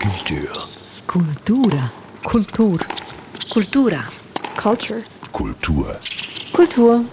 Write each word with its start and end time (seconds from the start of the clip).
Kultur. 0.00 0.68
Kultura. 1.06 1.92
Kultur. 2.24 2.78
Kultura. 3.50 4.02
Culture. 4.56 5.02
Kultur. 5.30 5.98
Kultur. 6.54 7.04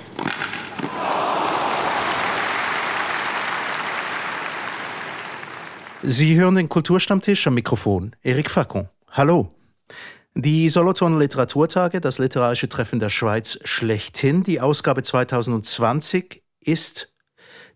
Sie 6.02 6.40
hören 6.40 6.56
den 6.56 6.70
Kulturstammtisch 6.70 7.46
am 7.48 7.56
Mikrofon. 7.56 8.16
Eric 8.24 8.50
Facon. 8.50 8.88
Hallo. 9.12 9.54
Die 10.34 10.70
Solothurner 10.70 11.20
Literaturtage, 11.20 12.00
das 12.00 12.20
literarische 12.20 12.70
Treffen 12.70 13.00
der 13.00 13.10
Schweiz 13.10 13.60
schlechthin. 13.66 14.44
Die 14.44 14.62
Ausgabe 14.62 15.04
2020 15.04 16.42
ist 16.62 17.17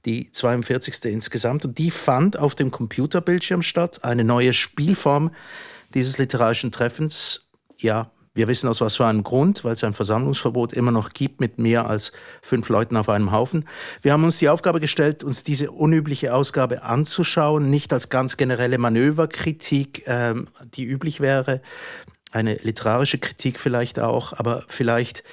die 0.06 0.32
42. 0.32 1.06
insgesamt 1.06 1.66
und 1.66 1.78
die 1.78 1.92
fand 1.92 2.38
auf 2.38 2.56
dem 2.56 2.72
Computerbildschirm 2.72 3.62
statt. 3.62 4.04
Eine 4.04 4.24
neue 4.24 4.54
Spielform 4.54 5.32
dieses 5.94 6.18
literarischen 6.18 6.72
Treffens. 6.72 7.52
Ja, 7.78 8.12
wir 8.34 8.48
wissen 8.48 8.70
aus 8.70 8.80
was 8.80 8.96
für 8.96 9.06
einem 9.06 9.24
Grund, 9.24 9.66
weil 9.66 9.74
es 9.74 9.84
ein 9.84 9.94
Versammlungsverbot 9.94 10.72
immer 10.72 10.92
noch 10.92 11.10
gibt 11.10 11.42
mit 11.42 11.60
mehr 11.60 11.88
als 11.88 12.14
fünf 12.42 12.70
Leuten 12.70 12.96
auf 12.96 13.10
einem 13.10 13.34
Haufen. 13.34 13.68
Wir 14.02 14.14
haben 14.14 14.24
uns 14.24 14.38
die 14.38 14.48
Aufgabe 14.48 14.80
gestellt, 14.80 15.24
uns 15.24 15.44
diese 15.44 15.72
unübliche 15.72 16.34
Ausgabe 16.34 16.84
anzuschauen, 16.84 17.70
nicht 17.70 17.92
als 17.92 18.10
ganz 18.10 18.38
generelle 18.38 18.78
Manöverkritik, 18.78 20.04
ähm, 20.08 20.48
die 20.76 20.86
üblich 20.86 21.20
wäre, 21.20 21.62
eine 22.32 22.56
literarische 22.56 23.18
Kritik 23.18 23.60
vielleicht 23.60 24.00
auch, 24.00 24.32
aber 24.32 24.64
vielleicht 24.70 25.24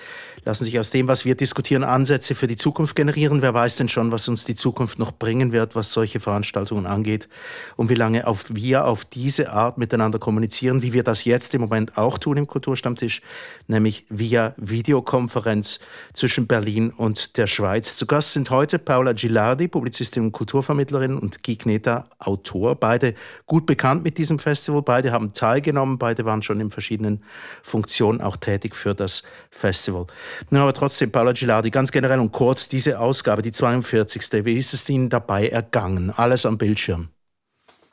lassen 0.48 0.64
sich 0.64 0.80
aus 0.80 0.88
dem, 0.88 1.08
was 1.08 1.26
wir 1.26 1.34
diskutieren, 1.34 1.84
Ansätze 1.84 2.34
für 2.34 2.46
die 2.46 2.56
Zukunft 2.56 2.96
generieren. 2.96 3.42
Wer 3.42 3.52
weiß 3.52 3.76
denn 3.76 3.90
schon, 3.90 4.12
was 4.12 4.28
uns 4.28 4.46
die 4.46 4.54
Zukunft 4.54 4.98
noch 4.98 5.12
bringen 5.12 5.52
wird, 5.52 5.74
was 5.74 5.92
solche 5.92 6.20
Veranstaltungen 6.20 6.86
angeht 6.86 7.28
und 7.76 7.90
wie 7.90 7.94
lange 7.94 8.26
auf 8.26 8.46
wir 8.48 8.86
auf 8.86 9.04
diese 9.04 9.52
Art 9.52 9.76
miteinander 9.76 10.18
kommunizieren, 10.18 10.80
wie 10.80 10.94
wir 10.94 11.02
das 11.02 11.26
jetzt 11.26 11.52
im 11.52 11.60
Moment 11.60 11.98
auch 11.98 12.16
tun 12.16 12.38
im 12.38 12.46
Kulturstammtisch, 12.46 13.20
nämlich 13.66 14.06
via 14.08 14.54
Videokonferenz 14.56 15.80
zwischen 16.14 16.46
Berlin 16.46 16.92
und 16.96 17.36
der 17.36 17.46
Schweiz. 17.46 17.96
Zu 17.96 18.06
Gast 18.06 18.32
sind 18.32 18.48
heute 18.48 18.78
Paula 18.78 19.12
Gilardi, 19.12 19.68
Publizistin 19.68 20.22
und 20.22 20.32
Kulturvermittlerin 20.32 21.18
und 21.18 21.42
Guy 21.44 21.56
Kneta, 21.56 22.08
Autor. 22.18 22.74
Beide 22.74 23.12
gut 23.44 23.66
bekannt 23.66 24.02
mit 24.02 24.16
diesem 24.16 24.38
Festival, 24.38 24.80
beide 24.80 25.12
haben 25.12 25.34
teilgenommen, 25.34 25.98
beide 25.98 26.24
waren 26.24 26.40
schon 26.40 26.58
in 26.58 26.70
verschiedenen 26.70 27.22
Funktionen 27.62 28.22
auch 28.22 28.38
tätig 28.38 28.74
für 28.74 28.94
das 28.94 29.24
Festival. 29.50 30.06
Nur 30.50 30.62
aber 30.62 30.74
trotzdem, 30.74 31.10
Paolo 31.10 31.32
Gilardi, 31.32 31.70
ganz 31.70 31.92
generell 31.92 32.20
und 32.20 32.32
kurz, 32.32 32.68
diese 32.68 32.98
Ausgabe, 32.98 33.42
die 33.42 33.52
42. 33.52 34.44
Wie 34.44 34.58
ist 34.58 34.74
es 34.74 34.88
Ihnen 34.88 35.08
dabei 35.08 35.48
ergangen? 35.48 36.12
Alles 36.16 36.46
am 36.46 36.58
Bildschirm. 36.58 37.08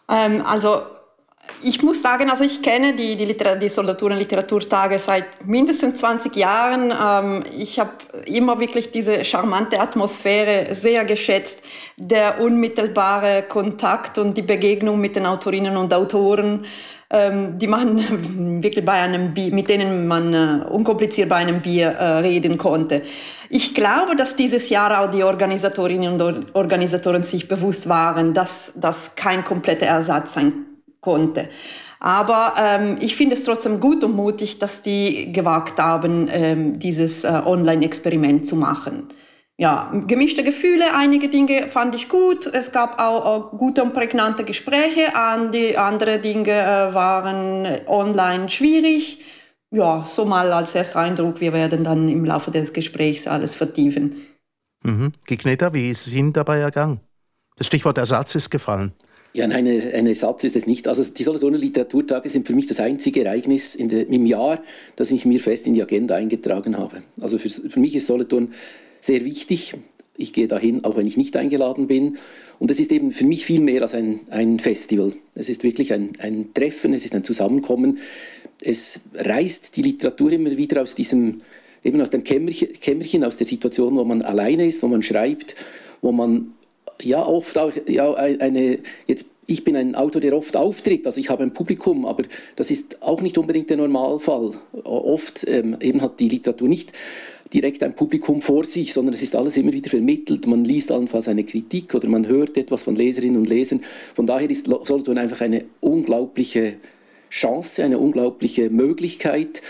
Ähm, 0.09 0.43
also 0.45 0.81
ich 1.61 1.81
muss 1.81 2.01
sagen, 2.01 2.29
also 2.29 2.43
ich 2.43 2.61
kenne 2.61 2.95
die, 2.95 3.15
die, 3.15 3.35
die 3.35 3.69
Solothurner 3.69 4.15
Literaturtage 4.15 4.99
seit 4.99 5.45
mindestens 5.45 5.99
20 5.99 6.35
Jahren. 6.35 6.91
Ähm, 6.91 7.43
ich 7.57 7.79
habe 7.79 7.91
immer 8.25 8.59
wirklich 8.59 8.91
diese 8.91 9.23
charmante 9.25 9.79
Atmosphäre 9.79 10.75
sehr 10.75 11.05
geschätzt, 11.05 11.59
der 11.97 12.41
unmittelbare 12.41 13.43
Kontakt 13.43 14.17
und 14.17 14.37
die 14.37 14.41
Begegnung 14.41 14.99
mit 14.99 15.15
den 15.15 15.25
Autorinnen 15.25 15.77
und 15.77 15.93
Autoren 15.93 16.65
ähm, 17.09 17.57
die 17.57 17.67
man 17.67 17.97
wirklich 18.63 18.85
bei 18.85 18.93
einem 18.93 19.33
Bier, 19.33 19.53
mit 19.53 19.69
denen 19.69 20.07
man 20.07 20.33
äh, 20.33 20.65
unkompliziert 20.65 21.29
bei 21.29 21.37
einem 21.37 21.61
Bier 21.61 21.87
äh, 21.87 22.19
reden 22.19 22.57
konnte. 22.57 23.01
Ich 23.49 23.75
glaube, 23.75 24.15
dass 24.15 24.35
dieses 24.35 24.69
Jahr 24.69 25.01
auch 25.01 25.11
die 25.11 25.23
Organisatorinnen 25.23 26.19
und 26.19 26.55
Organisatoren 26.55 27.23
sich 27.23 27.47
bewusst 27.47 27.87
waren, 27.87 28.33
dass 28.33 28.71
das 28.75 29.15
kein 29.15 29.45
kompletter 29.45 29.85
Ersatz 29.85 30.33
sein 30.33 30.65
konnte. 30.99 31.45
Aber 31.99 32.53
ähm, 32.59 32.97
ich 32.99 33.15
finde 33.15 33.35
es 33.35 33.43
trotzdem 33.43 33.79
gut 33.79 34.03
und 34.03 34.15
mutig, 34.15 34.59
dass 34.59 34.81
die 34.81 35.31
gewagt 35.31 35.79
haben, 35.79 36.27
ähm, 36.31 36.79
dieses 36.79 37.23
äh, 37.23 37.41
Online-Experiment 37.45 38.47
zu 38.47 38.55
machen 38.55 39.09
ja, 39.57 39.91
gemischte 40.07 40.43
Gefühle. 40.43 40.93
Einige 40.93 41.29
Dinge 41.29 41.67
fand 41.67 41.95
ich 41.95 42.09
gut. 42.09 42.45
Es 42.45 42.71
gab 42.71 42.99
auch, 42.99 43.25
auch 43.25 43.57
gute 43.57 43.83
und 43.83 43.93
prägnante 43.93 44.43
Gespräche. 44.43 45.15
An 45.15 45.51
die 45.51 45.77
andere 45.77 46.19
Dinge 46.19 46.51
äh, 46.51 46.93
waren 46.93 47.65
online 47.87 48.49
schwierig. 48.49 49.19
Ja, 49.71 50.03
so 50.05 50.25
mal 50.25 50.51
als 50.51 50.75
erster 50.75 50.99
Eindruck. 50.99 51.39
Wir 51.39 51.53
werden 51.53 51.83
dann 51.83 52.09
im 52.09 52.25
Laufe 52.25 52.51
des 52.51 52.73
Gesprächs 52.73 53.27
alles 53.27 53.55
vertiefen. 53.55 54.17
Mhm. 54.83 55.13
Gigneta, 55.25 55.73
wie 55.73 55.89
ist 55.89 56.07
es 56.07 56.13
Ihnen 56.13 56.33
dabei 56.33 56.59
ergangen? 56.59 56.99
Das 57.57 57.67
Stichwort 57.67 57.97
Ersatz 57.97 58.35
ist 58.35 58.49
gefallen. 58.49 58.91
Ja, 59.33 59.47
nein, 59.47 59.67
ein 59.67 60.07
Ersatz 60.07 60.45
ist 60.45 60.55
es 60.55 60.65
nicht. 60.65 60.87
Also 60.87 61.03
die 61.13 61.23
Solothurner 61.23 61.57
Literaturtage 61.57 62.29
sind 62.29 62.47
für 62.47 62.53
mich 62.53 62.67
das 62.67 62.79
einzige 62.79 63.25
Ereignis 63.25 63.77
der, 63.77 64.07
im 64.07 64.25
Jahr, 64.25 64.61
das 64.95 65.11
ich 65.11 65.25
mir 65.25 65.41
fest 65.41 65.67
in 65.67 65.73
die 65.73 65.81
Agenda 65.81 66.15
eingetragen 66.15 66.77
habe. 66.77 67.03
Also 67.19 67.37
für, 67.37 67.49
für 67.49 67.79
mich 67.79 67.95
ist 67.95 68.07
Solothurn 68.07 68.53
sehr 69.05 69.23
wichtig. 69.23 69.75
Ich 70.17 70.33
gehe 70.33 70.47
dahin, 70.47 70.83
auch 70.83 70.95
wenn 70.95 71.07
ich 71.07 71.17
nicht 71.17 71.35
eingeladen 71.35 71.87
bin. 71.87 72.17
Und 72.57 72.71
es 72.71 72.79
ist 72.79 72.91
eben 72.91 73.11
für 73.11 73.25
mich 73.25 73.45
viel 73.45 73.61
mehr 73.61 73.81
als 73.81 73.93
ein, 73.93 74.21
ein 74.29 74.59
Festival. 74.59 75.13
Es 75.35 75.49
ist 75.49 75.63
wirklich 75.63 75.93
ein, 75.93 76.13
ein 76.19 76.53
Treffen, 76.53 76.93
es 76.93 77.05
ist 77.05 77.13
ein 77.13 77.23
Zusammenkommen. 77.23 77.99
Es 78.61 79.01
reißt 79.13 79.75
die 79.75 79.81
Literatur 79.81 80.31
immer 80.31 80.55
wieder 80.55 80.81
aus 80.81 80.95
diesem, 80.95 81.41
eben 81.83 82.01
aus 82.01 82.09
dem 82.09 82.23
Kämmerchen, 82.23 82.71
Kämmerchen, 82.73 83.23
aus 83.23 83.37
der 83.37 83.45
Situation, 83.45 83.95
wo 83.97 84.05
man 84.05 84.21
alleine 84.21 84.65
ist, 84.65 84.81
wo 84.81 84.87
man 84.87 85.03
schreibt, 85.03 85.55
wo 86.01 86.11
man 86.11 86.53
ja 87.01 87.25
oft 87.25 87.57
auch 87.57 87.73
ja, 87.87 88.13
eine, 88.13 88.79
jetzt 89.07 89.25
ich 89.47 89.63
bin 89.63 89.75
ein 89.75 89.93
Autor, 89.93 90.21
der 90.21 90.35
oft 90.35 90.57
auftritt, 90.57 91.05
also 91.05 91.19
ich 91.19 91.29
habe 91.29 91.43
ein 91.43 91.53
Publikum, 91.53 92.05
aber 92.05 92.23
das 92.55 92.71
ist 92.71 93.03
auch 93.03 93.21
nicht 93.21 93.37
unbedingt 93.37 93.69
der 93.69 93.77
Normalfall. 93.77 94.53
Oft 94.83 95.47
ähm, 95.47 95.77
eben 95.81 96.01
hat 96.01 96.19
die 96.19 96.29
Literatur 96.29 96.67
nicht 96.67 96.93
direkt 97.55 97.83
ein 97.83 97.95
Publikum 97.95 98.41
vor 98.41 98.65
sich, 98.65 98.93
sondern 98.93 99.13
es 99.13 99.21
ist 99.21 99.35
alles 99.35 99.55
immer 99.55 99.71
wieder 99.71 99.89
vermittelt. 99.89 100.45
Man 100.45 100.65
liest 100.65 100.91
allenfalls 100.91 101.29
eine 101.29 101.45
Kritik 101.45 101.95
oder 101.95 102.09
man 102.09 102.27
hört 102.27 102.57
etwas 102.57 102.83
von 102.83 102.97
Leserinnen 102.97 103.37
und 103.37 103.47
Lesern. 103.47 103.81
Von 104.13 104.27
daher 104.27 104.49
ist 104.49 104.65
Solothurn 104.65 105.17
einfach 105.17 105.39
eine 105.39 105.63
unglaubliche 105.79 106.73
Chance, 107.29 107.83
eine 107.83 107.97
unglaubliche 107.97 108.69
Möglichkeit, 108.69 109.61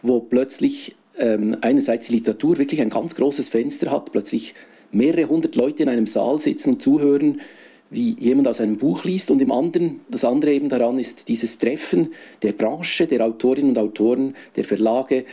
wo 0.00 0.20
plötzlich 0.20 0.96
ähm, 1.18 1.56
einerseits 1.60 2.06
die 2.06 2.14
Literatur 2.14 2.56
wirklich 2.56 2.80
ein 2.80 2.90
ganz 2.90 3.14
großes 3.14 3.50
Fenster 3.50 3.90
hat, 3.90 4.10
plötzlich 4.10 4.54
mehrere 4.90 5.28
hundert 5.28 5.54
Leute 5.54 5.82
in 5.82 5.90
einem 5.90 6.06
Saal 6.06 6.40
sitzen 6.40 6.70
und 6.70 6.82
zuhören, 6.82 7.42
wie 7.90 8.16
jemand 8.18 8.48
aus 8.48 8.60
einem 8.60 8.78
Buch 8.78 9.04
liest 9.04 9.30
und 9.30 9.42
im 9.42 9.52
anderen, 9.52 10.00
das 10.08 10.24
andere 10.24 10.52
eben 10.52 10.70
daran 10.70 10.98
ist 10.98 11.28
dieses 11.28 11.58
Treffen 11.58 12.08
der 12.42 12.52
Branche, 12.52 13.06
der 13.06 13.24
Autorinnen 13.24 13.70
und 13.70 13.78
Autoren, 13.78 14.34
der 14.56 14.64
Verlage, 14.64 15.26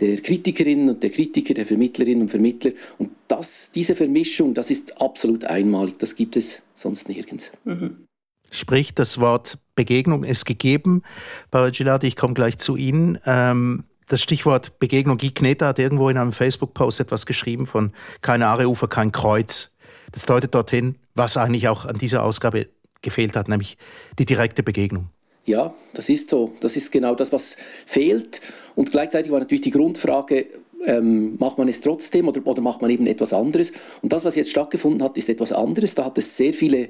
der 0.00 0.20
Kritikerinnen 0.20 0.88
und 0.88 1.02
der 1.02 1.10
Kritiker, 1.10 1.54
der 1.54 1.66
Vermittlerinnen 1.66 2.22
und 2.22 2.28
Vermittler. 2.28 2.72
Und 2.98 3.10
das, 3.28 3.70
diese 3.74 3.94
Vermischung, 3.94 4.54
das 4.54 4.70
ist 4.70 5.00
absolut 5.00 5.44
einmalig. 5.44 5.98
Das 5.98 6.16
gibt 6.16 6.36
es 6.36 6.62
sonst 6.74 7.08
nirgends. 7.08 7.52
Mhm. 7.64 8.06
Sprich, 8.50 8.94
das 8.94 9.18
Wort 9.18 9.58
Begegnung 9.74 10.24
ist 10.24 10.44
gegeben. 10.44 11.02
Paolo 11.50 11.70
Gilardi, 11.70 12.06
ich 12.06 12.16
komme 12.16 12.34
gleich 12.34 12.58
zu 12.58 12.76
Ihnen. 12.76 13.18
Ähm, 13.24 13.84
das 14.08 14.22
Stichwort 14.22 14.78
Begegnung, 14.78 15.16
Guy 15.16 15.30
Kneta 15.30 15.68
hat 15.68 15.78
irgendwo 15.78 16.10
in 16.10 16.18
einem 16.18 16.32
Facebook-Post 16.32 17.00
etwas 17.00 17.24
geschrieben 17.24 17.66
von 17.66 17.92
kein 18.20 18.42
Aareufer, 18.42 18.88
kein 18.88 19.10
Kreuz. 19.10 19.74
Das 20.10 20.26
deutet 20.26 20.54
dorthin, 20.54 20.98
was 21.14 21.38
eigentlich 21.38 21.68
auch 21.68 21.86
an 21.86 21.96
dieser 21.96 22.22
Ausgabe 22.22 22.68
gefehlt 23.00 23.36
hat, 23.36 23.48
nämlich 23.48 23.78
die 24.18 24.26
direkte 24.26 24.62
Begegnung. 24.62 25.08
Ja, 25.44 25.74
das 25.94 26.08
ist 26.08 26.28
so. 26.28 26.52
Das 26.60 26.76
ist 26.76 26.92
genau 26.92 27.14
das, 27.14 27.32
was 27.32 27.56
fehlt. 27.86 28.40
Und 28.74 28.92
gleichzeitig 28.92 29.32
war 29.32 29.40
natürlich 29.40 29.62
die 29.62 29.70
Grundfrage, 29.70 30.46
ähm, 30.84 31.36
macht 31.38 31.58
man 31.58 31.68
es 31.68 31.80
trotzdem 31.80 32.28
oder, 32.28 32.40
oder 32.44 32.60
macht 32.60 32.82
man 32.82 32.90
eben 32.90 33.06
etwas 33.06 33.32
anderes? 33.32 33.72
Und 34.02 34.12
das, 34.12 34.24
was 34.24 34.36
jetzt 34.36 34.50
stattgefunden 34.50 35.02
hat, 35.02 35.16
ist 35.16 35.28
etwas 35.28 35.52
anderes. 35.52 35.94
Da 35.94 36.04
hat 36.04 36.18
es 36.18 36.36
sehr 36.36 36.54
viele 36.54 36.88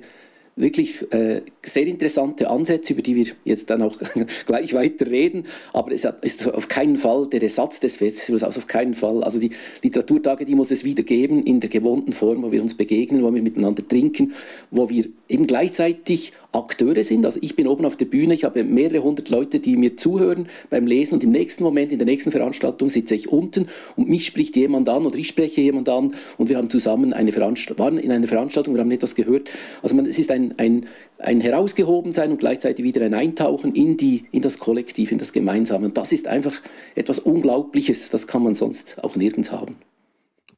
wirklich 0.56 1.10
äh, 1.12 1.42
sehr 1.62 1.86
interessante 1.86 2.50
Ansätze, 2.50 2.92
über 2.92 3.02
die 3.02 3.16
wir 3.16 3.26
jetzt 3.44 3.70
dann 3.70 3.82
auch 3.82 3.96
gleich 4.46 4.74
weiter 4.74 5.06
reden. 5.10 5.44
Aber 5.72 5.92
es 5.92 6.06
ist 6.22 6.52
auf 6.52 6.68
keinen 6.68 6.96
Fall 6.96 7.26
der 7.28 7.42
Ersatz 7.42 7.80
des 7.80 7.96
Festivals, 7.96 8.42
also 8.42 8.60
auf 8.60 8.66
keinen 8.66 8.94
Fall. 8.94 9.24
Also 9.24 9.38
die 9.38 9.50
Literaturtage, 9.82 10.44
die 10.44 10.54
muss 10.54 10.70
es 10.70 10.84
wieder 10.84 11.02
geben 11.02 11.42
in 11.42 11.60
der 11.60 11.70
gewohnten 11.70 12.12
Form, 12.12 12.42
wo 12.42 12.52
wir 12.52 12.62
uns 12.62 12.74
begegnen, 12.74 13.22
wo 13.22 13.34
wir 13.34 13.42
miteinander 13.42 13.86
trinken, 13.86 14.32
wo 14.70 14.88
wir 14.90 15.06
eben 15.28 15.46
gleichzeitig 15.46 16.32
Akteure 16.52 17.02
sind. 17.02 17.24
Also 17.24 17.38
ich 17.42 17.56
bin 17.56 17.66
oben 17.66 17.84
auf 17.86 17.96
der 17.96 18.04
Bühne, 18.04 18.34
ich 18.34 18.44
habe 18.44 18.62
mehrere 18.62 19.02
hundert 19.02 19.30
Leute, 19.30 19.58
die 19.58 19.76
mir 19.76 19.96
zuhören 19.96 20.48
beim 20.70 20.86
Lesen 20.86 21.14
und 21.14 21.24
im 21.24 21.30
nächsten 21.30 21.64
Moment, 21.64 21.92
in 21.92 21.98
der 21.98 22.06
nächsten 22.06 22.30
Veranstaltung 22.30 22.90
sitze 22.90 23.14
ich 23.14 23.30
unten 23.30 23.66
und 23.96 24.08
mich 24.08 24.26
spricht 24.26 24.56
jemand 24.56 24.88
an 24.88 25.06
oder 25.06 25.16
ich 25.16 25.28
spreche 25.28 25.62
jemand 25.62 25.88
an 25.88 26.14
und 26.36 26.48
wir 26.48 26.58
haben 26.58 26.68
zusammen 26.68 27.12
eine 27.12 27.32
Veranstaltung, 27.32 27.84
waren 27.84 27.98
in 27.98 28.12
einer 28.12 28.28
Veranstaltung, 28.28 28.74
wir 28.74 28.82
haben 28.82 28.90
etwas 28.90 29.14
gehört. 29.14 29.50
Also 29.82 29.96
man, 29.96 30.06
es 30.06 30.18
ist 30.18 30.30
ein, 30.30 30.41
ein, 30.58 30.86
ein 31.18 31.40
Herausgehobensein 31.40 32.32
und 32.32 32.38
gleichzeitig 32.38 32.84
wieder 32.84 33.02
ein 33.02 33.14
Eintauchen 33.14 33.74
in, 33.74 33.96
die, 33.96 34.24
in 34.32 34.42
das 34.42 34.58
Kollektiv, 34.58 35.12
in 35.12 35.18
das 35.18 35.32
Gemeinsame. 35.32 35.86
Und 35.86 35.96
das 35.96 36.12
ist 36.12 36.26
einfach 36.26 36.54
etwas 36.94 37.18
Unglaubliches, 37.18 38.10
das 38.10 38.26
kann 38.26 38.42
man 38.42 38.54
sonst 38.54 39.02
auch 39.02 39.16
nirgends 39.16 39.52
haben. 39.52 39.76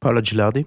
Paolo 0.01 0.23
Gilardi? 0.23 0.67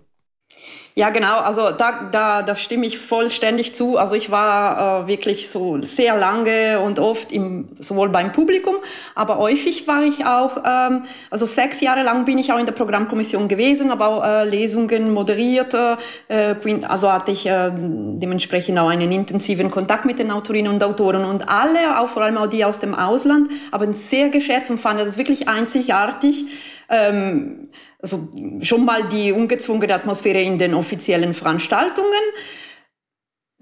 Ja, 0.98 1.12
genau. 1.12 1.38
Also 1.38 1.70
da, 1.78 2.10
da, 2.12 2.42
da 2.42 2.56
stimme 2.56 2.88
ich 2.88 2.98
vollständig 2.98 3.76
zu. 3.76 4.00
Also 4.00 4.16
ich 4.16 4.32
war 4.32 5.04
äh, 5.04 5.08
wirklich 5.08 5.48
so 5.48 5.80
sehr 5.80 6.18
lange 6.18 6.80
und 6.80 6.98
oft 6.98 7.32
im, 7.32 7.68
sowohl 7.78 8.10
beim 8.10 8.32
Publikum, 8.32 8.78
aber 9.14 9.38
häufig 9.38 9.88
war 9.88 10.02
ich 10.02 10.26
auch, 10.26 10.58
ähm, 10.66 11.04
also 11.30 11.46
sechs 11.46 11.82
Jahre 11.82 12.02
lang 12.02 12.26
bin 12.26 12.40
ich 12.40 12.52
auch 12.52 12.58
in 12.58 12.66
der 12.66 12.74
Programmkommission 12.74 13.48
gewesen, 13.48 13.92
aber 13.92 14.08
auch 14.08 14.26
äh, 14.26 14.50
Lesungen 14.50 15.14
moderiert. 15.14 15.76
Äh, 15.76 16.56
also 16.88 17.14
hatte 17.14 17.32
ich 17.32 17.46
äh, 17.46 17.70
dementsprechend 17.72 18.80
auch 18.80 18.90
einen 18.90 19.12
intensiven 19.12 19.70
Kontakt 19.70 20.06
mit 20.06 20.18
den 20.18 20.32
Autorinnen 20.32 20.74
und 20.74 20.84
Autoren 20.84 21.26
und 21.26 21.48
alle, 21.48 22.00
auch 22.00 22.08
vor 22.08 22.24
allem 22.24 22.38
auch 22.38 22.48
die 22.48 22.66
aus 22.66 22.80
dem 22.80 22.96
Ausland, 22.96 23.52
haben 23.72 23.94
sehr 23.94 24.30
geschätzt 24.30 24.72
und 24.72 24.80
fanden 24.80 25.06
das 25.06 25.20
wirklich 25.20 25.48
einzigartig. 25.48 26.46
Ähm, 26.90 27.70
also 28.00 28.30
schon 28.62 28.86
mal 28.86 29.08
die 29.08 29.32
ungezwungene 29.32 29.94
Atmosphäre 29.94 30.42
in 30.42 30.58
den 30.58 30.74
offiziellen 30.74 31.34
Veranstaltungen, 31.34 32.12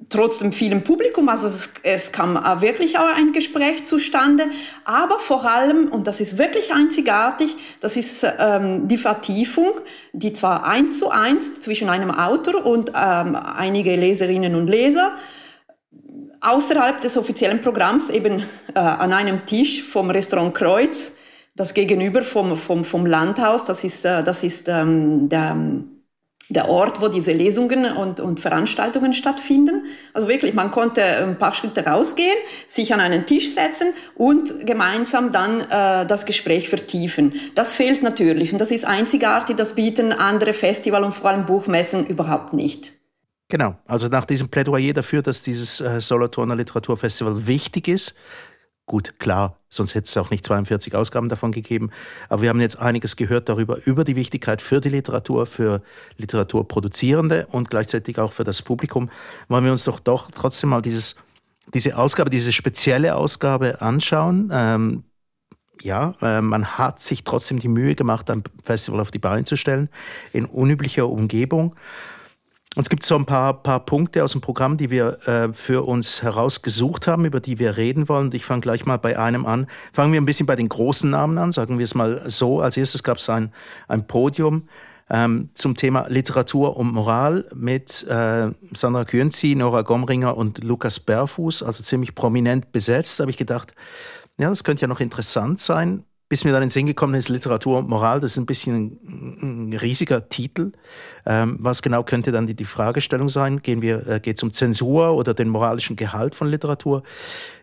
trotzdem 0.09 0.51
vielen 0.51 0.83
Publikum, 0.83 1.29
also 1.29 1.47
es, 1.47 1.69
es 1.83 2.11
kam 2.11 2.35
wirklich 2.61 2.99
auch 2.99 3.07
ein 3.15 3.31
Gespräch 3.31 3.85
zustande, 3.85 4.47
aber 4.83 5.19
vor 5.19 5.45
allem, 5.45 5.87
und 5.87 6.05
das 6.05 6.19
ist 6.19 6.37
wirklich 6.37 6.73
einzigartig, 6.73 7.55
das 7.79 7.95
ist 7.95 8.25
ähm, 8.37 8.87
die 8.87 8.97
Vertiefung, 8.97 9.71
die 10.11 10.33
zwar 10.33 10.65
eins 10.65 10.99
zu 10.99 11.09
eins 11.09 11.59
zwischen 11.61 11.89
einem 11.89 12.11
Autor 12.11 12.65
und 12.65 12.89
ähm, 12.89 13.35
einige 13.35 13.95
Leserinnen 13.95 14.55
und 14.55 14.67
Leser 14.67 15.13
außerhalb 16.41 17.01
des 17.01 17.17
offiziellen 17.17 17.61
Programms 17.61 18.09
eben 18.09 18.43
äh, 18.75 18.79
an 18.79 19.13
einem 19.13 19.45
Tisch 19.45 19.81
vom 19.81 20.11
Restaurant 20.11 20.53
Kreuz 20.53 21.13
das 21.55 21.73
Gegenüber 21.73 22.21
vom, 22.21 22.57
vom, 22.57 22.83
vom 22.83 23.05
Landhaus, 23.05 23.65
das 23.65 23.83
ist, 23.83 24.05
äh, 24.05 24.23
das 24.23 24.43
ist 24.43 24.67
ähm, 24.67 25.29
der, 25.29 25.55
der 26.49 26.69
Ort, 26.69 27.01
wo 27.01 27.07
diese 27.07 27.31
Lesungen 27.31 27.85
und, 27.95 28.19
und 28.19 28.39
Veranstaltungen 28.39 29.13
stattfinden. 29.13 29.85
Also 30.13 30.27
wirklich, 30.27 30.53
man 30.53 30.69
konnte 30.69 31.03
ein 31.03 31.39
paar 31.39 31.55
Schritte 31.55 31.85
rausgehen, 31.85 32.35
sich 32.67 32.93
an 32.93 32.99
einen 32.99 33.25
Tisch 33.25 33.53
setzen 33.53 33.93
und 34.15 34.67
gemeinsam 34.67 35.31
dann 35.31 35.61
äh, 35.61 36.05
das 36.05 36.25
Gespräch 36.25 36.67
vertiefen. 36.67 37.33
Das 37.55 37.73
fehlt 37.73 38.03
natürlich 38.03 38.51
und 38.51 38.59
das 38.59 38.71
ist 38.71 38.85
einzigartig, 38.85 39.55
das 39.55 39.75
bieten 39.75 40.11
andere 40.11 40.53
Festival 40.53 41.03
und 41.03 41.13
vor 41.13 41.29
allem 41.29 41.45
Buchmessen 41.45 42.05
überhaupt 42.05 42.53
nicht. 42.53 42.93
Genau, 43.47 43.75
also 43.85 44.07
nach 44.07 44.25
diesem 44.25 44.49
Plädoyer 44.49 44.93
dafür, 44.93 45.21
dass 45.21 45.43
dieses 45.43 45.79
äh, 45.79 46.01
Solothurner 46.01 46.55
Literaturfestival 46.55 47.47
wichtig 47.47 47.87
ist, 47.87 48.15
Gut, 48.87 49.17
klar, 49.19 49.57
sonst 49.67 49.95
hätte 49.95 50.05
es 50.05 50.17
auch 50.17 50.29
nicht 50.29 50.45
42 50.45 50.93
Ausgaben 50.93 51.27
davon 51.27 51.51
gegeben. 51.51 51.89
Aber 52.29 52.43
wir 52.43 52.49
haben 52.49 52.61
jetzt 52.61 52.77
einiges 52.77 53.15
gehört 53.15 53.49
darüber, 53.49 53.79
über 53.85 54.03
die 54.03 54.15
Wichtigkeit 54.15 54.61
für 54.61 54.79
die 54.79 54.89
Literatur, 54.89 55.47
für 55.47 55.81
Literaturproduzierende 56.17 57.47
und 57.47 57.71
gleichzeitig 57.71 58.19
auch 58.19 58.31
für 58.31 58.43
das 58.43 58.61
Publikum. 58.61 59.09
Wollen 59.47 59.63
wir 59.63 59.71
uns 59.71 59.85
doch, 59.85 59.99
doch 59.99 60.29
trotzdem 60.29 60.69
mal 60.69 60.83
dieses, 60.83 61.15
diese 61.73 61.97
Ausgabe, 61.97 62.29
diese 62.29 62.53
spezielle 62.53 63.15
Ausgabe 63.15 63.81
anschauen. 63.81 64.51
Ähm, 64.53 65.03
ja, 65.81 66.13
äh, 66.21 66.41
man 66.41 66.77
hat 66.77 66.99
sich 66.99 67.23
trotzdem 67.23 67.57
die 67.57 67.67
Mühe 67.67 67.95
gemacht, 67.95 68.29
ein 68.29 68.43
Festival 68.63 68.99
auf 68.99 69.09
die 69.09 69.19
Beine 69.19 69.45
zu 69.45 69.55
stellen, 69.55 69.89
in 70.31 70.45
unüblicher 70.45 71.09
Umgebung. 71.09 71.75
Und 72.75 72.81
es 72.81 72.89
gibt 72.89 73.03
so 73.03 73.15
ein 73.15 73.25
paar, 73.25 73.63
paar 73.63 73.85
Punkte 73.85 74.23
aus 74.23 74.33
dem 74.33 74.41
Programm, 74.41 74.75
die 74.75 74.89
wir 74.91 75.17
äh, 75.27 75.53
für 75.53 75.87
uns 75.87 76.21
herausgesucht 76.21 77.07
haben, 77.07 77.23
über 77.23 77.39
die 77.39 77.57
wir 77.57 77.77
reden 77.77 78.09
wollen. 78.09 78.25
Und 78.25 78.35
ich 78.35 78.43
fange 78.43 78.61
gleich 78.61 78.85
mal 78.85 78.97
bei 78.97 79.17
einem 79.17 79.45
an. 79.45 79.67
Fangen 79.93 80.11
wir 80.11 80.19
ein 80.19 80.25
bisschen 80.25 80.45
bei 80.45 80.57
den 80.57 80.67
großen 80.67 81.09
Namen 81.09 81.37
an, 81.37 81.53
sagen 81.53 81.77
wir 81.77 81.85
es 81.85 81.95
mal 81.95 82.23
so. 82.29 82.59
Als 82.59 82.75
erstes 82.75 83.01
gab 83.03 83.17
es 83.17 83.29
ein, 83.29 83.53
ein 83.87 84.07
Podium 84.07 84.67
ähm, 85.09 85.49
zum 85.53 85.75
Thema 85.75 86.07
Literatur 86.09 86.75
und 86.75 86.91
Moral 86.91 87.47
mit 87.55 88.05
äh, 88.09 88.51
Sandra 88.73 89.05
Kürnzi, 89.05 89.55
Nora 89.55 89.83
Gomringer 89.83 90.35
und 90.35 90.61
Lukas 90.61 90.99
Berfuß, 90.99 91.63
also 91.63 91.81
ziemlich 91.81 92.13
prominent 92.13 92.73
besetzt. 92.73 93.19
Da 93.19 93.23
habe 93.23 93.31
ich 93.31 93.37
gedacht, 93.37 93.73
ja, 94.37 94.49
das 94.49 94.65
könnte 94.65 94.81
ja 94.81 94.89
noch 94.89 94.99
interessant 94.99 95.61
sein 95.61 96.03
bis 96.27 96.43
mir 96.43 96.51
dann 96.51 96.63
in 96.63 96.67
den 96.67 96.71
Sinn 96.71 96.87
gekommen 96.87 97.13
ist, 97.13 97.29
Literatur 97.29 97.79
und 97.79 97.87
Moral, 97.87 98.19
das 98.19 98.31
ist 98.31 98.37
ein 98.37 98.45
bisschen 98.45 98.99
ein, 99.71 99.77
riesiger 99.77 100.27
Titel. 100.27 100.71
Ähm, 101.25 101.57
was 101.59 101.81
genau 101.81 102.03
könnte 102.03 102.31
dann 102.31 102.47
die, 102.47 102.55
die 102.55 102.65
Fragestellung 102.65 103.29
sein? 103.29 103.61
Gehen 103.61 103.81
wir, 103.81 104.07
äh, 104.07 104.19
geht 104.19 104.37
es 104.37 104.43
um 104.43 104.51
Zensur 104.51 105.15
oder 105.15 105.33
den 105.33 105.49
moralischen 105.49 105.95
Gehalt 105.95 106.35
von 106.35 106.47
Literatur? 106.47 107.03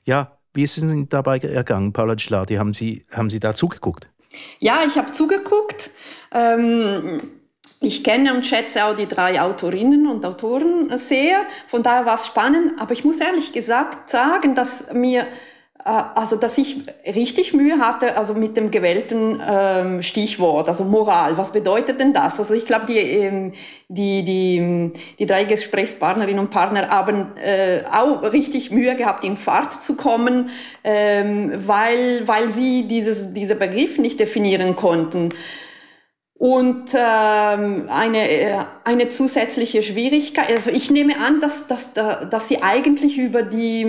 Ja, 0.04 0.38
wie 0.54 0.62
ist 0.62 0.78
es 0.78 0.84
Ihnen 0.84 1.08
dabei 1.08 1.38
ergangen, 1.38 1.92
Paula 1.92 2.14
Gilardi? 2.14 2.56
Haben 2.56 2.74
Sie, 2.74 3.04
haben 3.12 3.30
Sie 3.30 3.40
da 3.40 3.54
zugeguckt? 3.54 4.08
Ja, 4.60 4.84
ich 4.86 4.96
habe 4.96 5.10
zugeguckt. 5.10 5.90
Ähm 6.30 7.20
ich 7.84 8.04
kenne 8.04 8.32
und 8.32 8.46
schätze 8.46 8.84
auch 8.84 8.94
die 8.94 9.08
drei 9.08 9.40
Autorinnen 9.40 10.06
und 10.06 10.24
Autoren 10.24 10.96
sehr. 10.96 11.40
Von 11.66 11.82
daher 11.82 12.06
war 12.06 12.14
es 12.14 12.26
spannend. 12.26 12.80
Aber 12.80 12.92
ich 12.92 13.04
muss 13.04 13.18
ehrlich 13.18 13.52
gesagt 13.52 14.08
sagen, 14.08 14.54
dass 14.54 14.92
mir 14.92 15.26
also, 15.84 16.36
dass 16.36 16.58
ich 16.58 16.84
richtig 17.06 17.54
Mühe 17.54 17.78
hatte, 17.78 18.16
also 18.16 18.34
mit 18.34 18.56
dem 18.56 18.70
gewählten 18.70 19.40
ähm, 19.44 20.02
Stichwort, 20.02 20.68
also 20.68 20.84
Moral. 20.84 21.36
Was 21.36 21.52
bedeutet 21.52 21.98
denn 21.98 22.12
das? 22.12 22.38
Also, 22.38 22.54
ich 22.54 22.66
glaube, 22.66 22.86
die, 22.86 22.98
ähm, 22.98 23.52
die, 23.88 24.24
die, 24.24 24.92
die 25.18 25.26
drei 25.26 25.44
Gesprächspartnerinnen 25.44 26.38
und 26.38 26.50
Partner 26.50 26.88
haben 26.88 27.36
äh, 27.36 27.82
auch 27.90 28.22
richtig 28.32 28.70
Mühe 28.70 28.94
gehabt, 28.94 29.24
in 29.24 29.36
Fahrt 29.36 29.74
zu 29.74 29.96
kommen, 29.96 30.50
ähm, 30.84 31.52
weil, 31.66 32.26
weil 32.26 32.48
sie 32.48 32.86
dieses, 32.86 33.32
diesen 33.32 33.58
Begriff 33.58 33.98
nicht 33.98 34.20
definieren 34.20 34.76
konnten. 34.76 35.30
Und 36.42 36.86
ähm, 36.92 37.88
eine, 37.88 38.28
äh, 38.28 38.54
eine 38.82 39.08
zusätzliche 39.08 39.80
Schwierigkeit, 39.84 40.50
also 40.50 40.72
ich 40.72 40.90
nehme 40.90 41.18
an, 41.18 41.40
dass, 41.40 41.68
dass, 41.68 41.92
dass 41.92 42.48
Sie 42.48 42.60
eigentlich 42.60 43.16
über 43.16 43.44
die, 43.44 43.84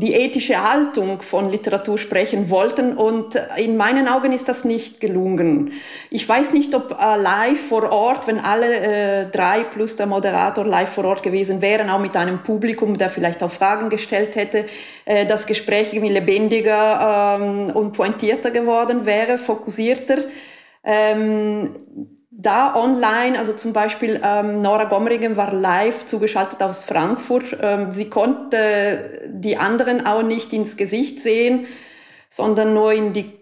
die 0.00 0.12
ethische 0.12 0.68
Haltung 0.68 1.22
von 1.22 1.48
Literatur 1.48 1.96
sprechen 1.96 2.50
wollten 2.50 2.96
und 2.96 3.40
in 3.56 3.76
meinen 3.76 4.08
Augen 4.08 4.32
ist 4.32 4.48
das 4.48 4.64
nicht 4.64 4.98
gelungen. 4.98 5.70
Ich 6.10 6.28
weiß 6.28 6.52
nicht, 6.52 6.74
ob 6.74 6.90
äh, 7.00 7.16
live 7.16 7.60
vor 7.68 7.92
Ort, 7.92 8.26
wenn 8.26 8.40
alle 8.40 8.74
äh, 8.74 9.30
drei 9.30 9.62
plus 9.62 9.94
der 9.94 10.06
Moderator 10.06 10.66
live 10.66 10.88
vor 10.88 11.04
Ort 11.04 11.22
gewesen 11.22 11.62
wären, 11.62 11.90
auch 11.90 12.00
mit 12.00 12.16
einem 12.16 12.42
Publikum, 12.42 12.98
der 12.98 13.08
vielleicht 13.08 13.40
auch 13.40 13.52
Fragen 13.52 13.88
gestellt 13.88 14.34
hätte, 14.34 14.64
äh, 15.04 15.26
das 15.26 15.46
Gespräch 15.46 15.92
irgendwie 15.92 16.14
lebendiger 16.14 17.38
ähm, 17.40 17.70
und 17.76 17.92
pointierter 17.92 18.50
geworden 18.50 19.06
wäre, 19.06 19.38
fokussierter. 19.38 20.24
Ähm, 20.84 22.18
da 22.30 22.76
online, 22.76 23.36
also 23.36 23.52
zum 23.52 23.72
Beispiel 23.72 24.20
ähm, 24.22 24.62
Nora 24.62 24.84
Gomringen 24.84 25.36
war 25.36 25.52
live 25.52 26.06
zugeschaltet 26.06 26.62
aus 26.62 26.84
Frankfurt. 26.84 27.58
Ähm, 27.60 27.90
sie 27.90 28.08
konnte 28.08 29.28
die 29.28 29.56
anderen 29.56 30.06
auch 30.06 30.22
nicht 30.22 30.52
ins 30.52 30.76
Gesicht 30.76 31.18
sehen, 31.18 31.66
sondern 32.30 32.74
nur 32.74 32.92
in 32.92 33.12
die 33.12 33.38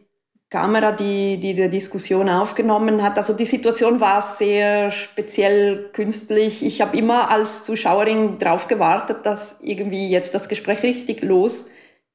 Kamera, 0.48 0.92
die, 0.92 1.38
die 1.38 1.52
die 1.52 1.68
Diskussion 1.68 2.30
aufgenommen 2.30 3.02
hat. 3.02 3.18
Also 3.18 3.34
die 3.34 3.44
Situation 3.44 4.00
war 4.00 4.22
sehr 4.22 4.90
speziell 4.90 5.90
künstlich. 5.92 6.64
Ich 6.64 6.80
habe 6.80 6.96
immer 6.96 7.30
als 7.30 7.64
Zuschauerin 7.64 8.38
darauf 8.38 8.66
gewartet, 8.66 9.26
dass 9.26 9.56
irgendwie 9.60 10.08
jetzt 10.08 10.34
das 10.34 10.48
Gespräch 10.48 10.82
richtig 10.82 11.22
los 11.22 11.68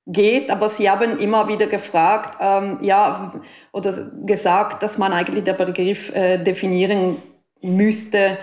geht, 0.08 0.50
aber 0.50 0.70
sie 0.70 0.89
haben 0.89 1.20
immer 1.20 1.48
wieder 1.48 1.67
gefragt, 1.67 2.38
ähm, 2.39 2.79
ja, 2.81 3.34
oder 3.72 3.93
gesagt, 4.25 4.84
dass 4.84 4.98
man 4.98 5.13
eigentlich 5.13 5.43
den 5.43 5.58
Begriff 5.58 6.10
äh, 6.13 6.43
definieren 6.43 7.22
müsste. 7.62 8.38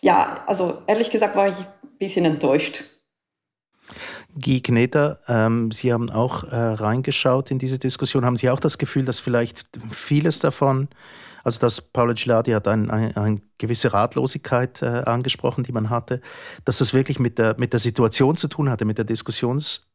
Ja, 0.00 0.44
also 0.46 0.82
ehrlich 0.86 1.10
gesagt 1.10 1.36
war 1.36 1.48
ich 1.48 1.58
ein 1.58 1.98
bisschen 1.98 2.24
enttäuscht. 2.24 2.84
Guy 4.40 4.60
Kneter, 4.60 5.20
ähm, 5.26 5.70
Sie 5.70 5.92
haben 5.92 6.10
auch 6.10 6.44
äh, 6.44 6.56
reingeschaut 6.56 7.50
in 7.50 7.58
diese 7.58 7.78
Diskussion. 7.78 8.24
Haben 8.24 8.36
Sie 8.36 8.50
auch 8.50 8.60
das 8.60 8.78
Gefühl, 8.78 9.04
dass 9.04 9.18
vielleicht 9.18 9.68
vieles 9.90 10.40
davon, 10.40 10.88
also 11.42 11.58
dass 11.60 11.80
Paolo 11.80 12.12
Gilardi 12.14 12.52
hat 12.52 12.68
eine 12.68 12.92
ein, 12.92 13.16
ein 13.16 13.42
gewisse 13.56 13.92
Ratlosigkeit 13.92 14.82
äh, 14.82 15.02
angesprochen, 15.06 15.64
die 15.64 15.72
man 15.72 15.90
hatte, 15.90 16.20
dass 16.64 16.78
das 16.78 16.92
wirklich 16.92 17.18
mit 17.18 17.38
der, 17.38 17.56
mit 17.58 17.72
der 17.72 17.80
Situation 17.80 18.36
zu 18.36 18.48
tun 18.48 18.68
hatte, 18.68 18.84
mit 18.84 18.98
der 18.98 19.06
Diskussions- 19.06 19.87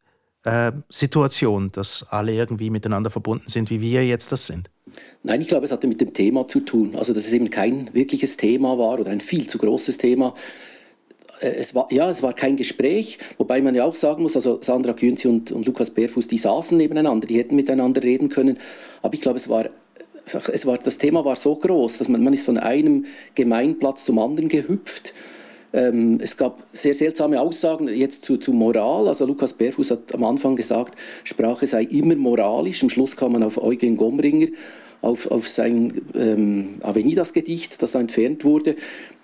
äh, 0.44 0.72
Situation, 0.90 1.72
dass 1.72 2.06
alle 2.10 2.34
irgendwie 2.34 2.70
miteinander 2.70 3.10
verbunden 3.10 3.48
sind, 3.48 3.70
wie 3.70 3.82
wir 3.82 4.06
jetzt 4.06 4.32
das 4.32 4.48
sind? 4.48 4.70
Nein, 5.24 5.42
ich 5.42 5.48
glaube, 5.48 5.66
es 5.66 5.72
hatte 5.72 5.88
mit 5.88 6.02
dem 6.02 6.14
Thema 6.14 6.48
zu 6.48 6.60
tun. 6.60 6.96
Also, 6.96 7.14
dass 7.14 7.26
es 7.26 7.34
eben 7.34 7.50
kein 7.50 7.94
wirkliches 7.94 8.38
Thema 8.38 8.78
war 8.78 9.00
oder 9.00 9.12
ein 9.12 9.22
viel 9.22 9.48
zu 9.48 9.58
großes 9.58 9.98
Thema. 9.98 10.36
Äh, 11.40 11.54
es 11.56 11.74
war, 11.74 11.88
ja, 11.92 12.10
es 12.10 12.22
war 12.22 12.34
kein 12.34 12.58
Gespräch, 12.58 13.20
wobei 13.38 13.62
man 13.62 13.74
ja 13.76 13.86
auch 13.86 13.96
sagen 13.96 14.24
muss, 14.24 14.36
also 14.36 14.60
Sandra 14.62 14.94
Künzi 14.94 15.28
und, 15.28 15.52
und 15.52 15.66
Lukas 15.66 15.90
Bärfuß, 15.92 16.28
die 16.28 16.38
saßen 16.38 16.78
nebeneinander, 16.78 17.26
die 17.28 17.38
hätten 17.38 17.56
miteinander 17.56 18.04
reden 18.04 18.30
können. 18.30 18.60
Aber 19.02 19.14
ich 19.14 19.22
glaube, 19.22 19.38
es 19.38 19.50
war 19.50 19.70
es 20.26 20.66
war, 20.66 20.78
das 20.78 20.98
Thema 20.98 21.26
war 21.26 21.36
so 21.36 21.54
groß, 21.54 21.98
dass 21.98 22.08
man, 22.08 22.24
man 22.24 22.32
ist 22.32 22.46
von 22.46 22.58
einem 22.58 23.06
Gemeinplatz 23.36 24.06
zum 24.06 24.20
anderen 24.20 24.48
gehüpft 24.48 25.14
ähm, 25.74 26.20
es 26.22 26.38
gab 26.38 26.64
sehr 26.72 26.94
seltsame 26.94 27.42
Aussagen 27.42 27.88
jetzt 27.88 28.24
zu, 28.24 28.38
zu 28.38 28.54
Moral. 28.54 29.08
Also 29.08 29.26
Lukas 29.26 29.54
Berfuß 29.54 29.92
hat 29.92 30.14
am 30.14 30.24
Anfang 30.24 30.56
gesagt, 30.56 30.96
Sprache 31.24 31.66
sei 31.66 31.84
immer 31.84 32.16
moralisch. 32.16 32.84
Am 32.84 32.90
Schluss 32.90 33.18
kam 33.18 33.34
man 33.34 33.44
auf 33.44 33.62
Eugen 33.62 33.98
Gomringer, 33.98 34.48
auf, 35.02 35.30
auf 35.32 35.48
sein 35.48 36.02
ähm, 36.16 36.76
Avenidas-Gedicht, 36.82 37.82
das 37.82 37.92
da 37.92 38.00
entfernt 38.00 38.46
wurde. 38.46 38.76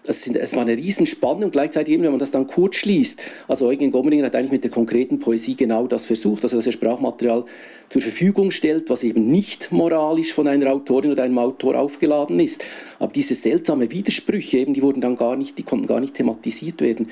Es, 0.06 0.24
sind, 0.24 0.38
es 0.38 0.56
war 0.56 0.62
eine 0.62 0.76
Riesenspannung, 0.76 1.52
gleichzeitig 1.52 1.94
eben, 1.94 2.04
wenn 2.04 2.12
man 2.12 2.20
das 2.20 2.32
dann 2.32 2.48
kurz 2.48 2.78
schließt. 2.78 3.22
Also 3.48 3.68
Eugen 3.68 3.92
Gommeringer 3.92 4.26
hat 4.26 4.36
eigentlich 4.36 4.52
mit 4.52 4.64
der 4.64 4.72
konkreten 4.72 5.20
Poesie 5.20 5.56
genau 5.56 5.88
das 5.88 6.06
versucht, 6.06 6.44
dass 6.44 6.54
er 6.54 6.72
Sprachmaterial 6.72 7.46
zur 7.90 8.02
Verfügung 8.02 8.52
stellt, 8.52 8.90
was 8.90 9.04
eben 9.04 9.30
nicht 9.30 9.72
moralisch 9.72 10.34
von 10.34 10.48
einer 10.48 10.72
Autorin 10.72 11.12
oder 11.12 11.24
einem 11.24 11.38
Autor 11.38 11.76
aufgeladen 11.76 12.40
ist. 12.40 12.64
Aber 13.00 13.12
diese 13.12 13.34
seltsame 13.34 13.92
Widersprüche 13.92 14.60
eben, 14.60 14.74
die 14.74 14.82
wurden 14.82 15.02
dann 15.02 15.18
gar 15.18 15.36
nicht, 15.36 15.58
die 15.58 15.64
konnten 15.64 15.88
gar 15.88 16.00
nicht 16.00 16.14
thematisiert 16.14 16.82
werden. 16.82 17.10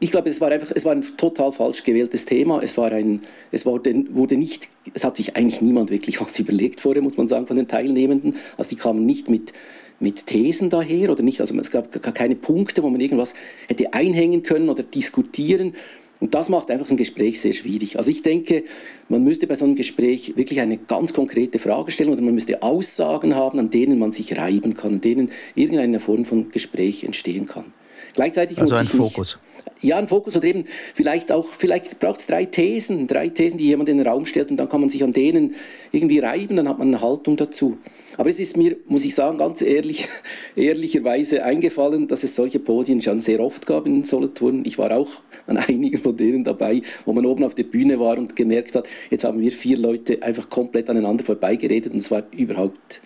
Ich 0.00 0.12
glaube, 0.12 0.30
es 0.30 0.40
war 0.40 0.50
einfach, 0.50 0.70
es 0.72 0.84
war 0.84 0.92
ein 0.92 1.04
total 1.16 1.50
falsch 1.50 1.82
gewähltes 1.82 2.24
Thema. 2.24 2.62
Es 2.62 2.78
war 2.78 2.92
ein, 2.92 3.22
es 3.50 3.66
wurde, 3.66 4.04
wurde 4.10 4.36
nicht, 4.36 4.68
es 4.94 5.02
hat 5.02 5.16
sich 5.16 5.34
eigentlich 5.36 5.60
niemand 5.60 5.90
wirklich 5.90 6.20
was 6.20 6.38
überlegt 6.38 6.80
vorher, 6.80 7.02
muss 7.02 7.16
man 7.16 7.26
sagen, 7.26 7.48
von 7.48 7.56
den 7.56 7.66
Teilnehmenden. 7.66 8.36
Also 8.56 8.70
die 8.70 8.76
kamen 8.76 9.06
nicht 9.06 9.28
mit, 9.28 9.52
mit 10.00 10.26
Thesen 10.26 10.70
daher 10.70 11.10
oder 11.10 11.22
nicht, 11.22 11.40
also 11.40 11.58
es 11.58 11.70
gab 11.70 11.90
keine 12.14 12.36
Punkte, 12.36 12.82
wo 12.82 12.88
man 12.88 13.00
irgendwas 13.00 13.34
hätte 13.68 13.92
einhängen 13.94 14.42
können 14.42 14.68
oder 14.68 14.82
diskutieren. 14.82 15.74
Und 16.20 16.34
das 16.34 16.48
macht 16.48 16.70
einfach 16.70 16.90
ein 16.90 16.96
Gespräch 16.96 17.40
sehr 17.40 17.52
schwierig. 17.52 17.96
Also 17.96 18.10
ich 18.10 18.22
denke, 18.22 18.64
man 19.08 19.22
müsste 19.22 19.46
bei 19.46 19.54
so 19.54 19.64
einem 19.64 19.76
Gespräch 19.76 20.36
wirklich 20.36 20.60
eine 20.60 20.76
ganz 20.76 21.12
konkrete 21.12 21.60
Frage 21.60 21.92
stellen 21.92 22.10
oder 22.10 22.22
man 22.22 22.34
müsste 22.34 22.62
Aussagen 22.62 23.36
haben, 23.36 23.58
an 23.58 23.70
denen 23.70 23.98
man 23.98 24.10
sich 24.10 24.36
reiben 24.36 24.74
kann, 24.74 24.94
an 24.94 25.00
denen 25.00 25.30
irgendeine 25.54 26.00
Form 26.00 26.24
von 26.24 26.50
Gespräch 26.50 27.04
entstehen 27.04 27.46
kann. 27.46 27.66
Gleichzeitig 28.14 28.60
also 28.60 28.72
muss 28.72 28.80
ein 28.80 28.86
ich 28.86 28.90
Fokus. 28.90 29.36
Mich, 29.36 29.48
ja, 29.80 29.96
ein 29.96 30.08
Fokus 30.08 30.36
oder 30.36 30.46
eben 30.46 30.64
vielleicht 30.94 31.30
auch, 31.30 31.46
vielleicht 31.46 32.00
braucht 32.00 32.20
es 32.20 32.26
drei 32.26 32.44
Thesen, 32.44 33.06
drei 33.06 33.28
Thesen, 33.28 33.58
die 33.58 33.66
jemand 33.66 33.88
in 33.88 33.98
den 33.98 34.06
Raum 34.06 34.26
stellt 34.26 34.50
und 34.50 34.56
dann 34.56 34.68
kann 34.68 34.80
man 34.80 34.90
sich 34.90 35.04
an 35.04 35.12
denen 35.12 35.54
irgendwie 35.92 36.18
reiben, 36.18 36.56
dann 36.56 36.68
hat 36.68 36.78
man 36.78 36.88
eine 36.88 37.00
Haltung 37.00 37.36
dazu. 37.36 37.78
Aber 38.16 38.28
es 38.30 38.40
ist 38.40 38.56
mir, 38.56 38.76
muss 38.86 39.04
ich 39.04 39.14
sagen, 39.14 39.38
ganz 39.38 39.62
ehrlich, 39.62 40.08
ehrlicherweise 40.56 41.44
eingefallen, 41.44 42.08
dass 42.08 42.24
es 42.24 42.34
solche 42.34 42.58
Podien 42.58 43.00
schon 43.02 43.20
sehr 43.20 43.40
oft 43.40 43.66
gab 43.66 43.86
in 43.86 44.04
Solothurn. 44.04 44.62
Ich 44.64 44.78
war 44.78 44.90
auch 44.92 45.08
an 45.46 45.56
einigen 45.68 45.98
von 45.98 46.16
denen 46.16 46.44
dabei, 46.44 46.82
wo 47.04 47.12
man 47.12 47.26
oben 47.26 47.44
auf 47.44 47.54
der 47.54 47.64
Bühne 47.64 48.00
war 48.00 48.18
und 48.18 48.36
gemerkt 48.36 48.74
hat, 48.74 48.88
jetzt 49.10 49.24
haben 49.24 49.40
wir 49.40 49.52
vier 49.52 49.78
Leute 49.78 50.22
einfach 50.22 50.48
komplett 50.48 50.90
aneinander 50.90 51.24
vorbeigeredet 51.24 51.92
und 51.92 51.98
es 51.98 52.10
war 52.10 52.24
überhaupt 52.32 53.00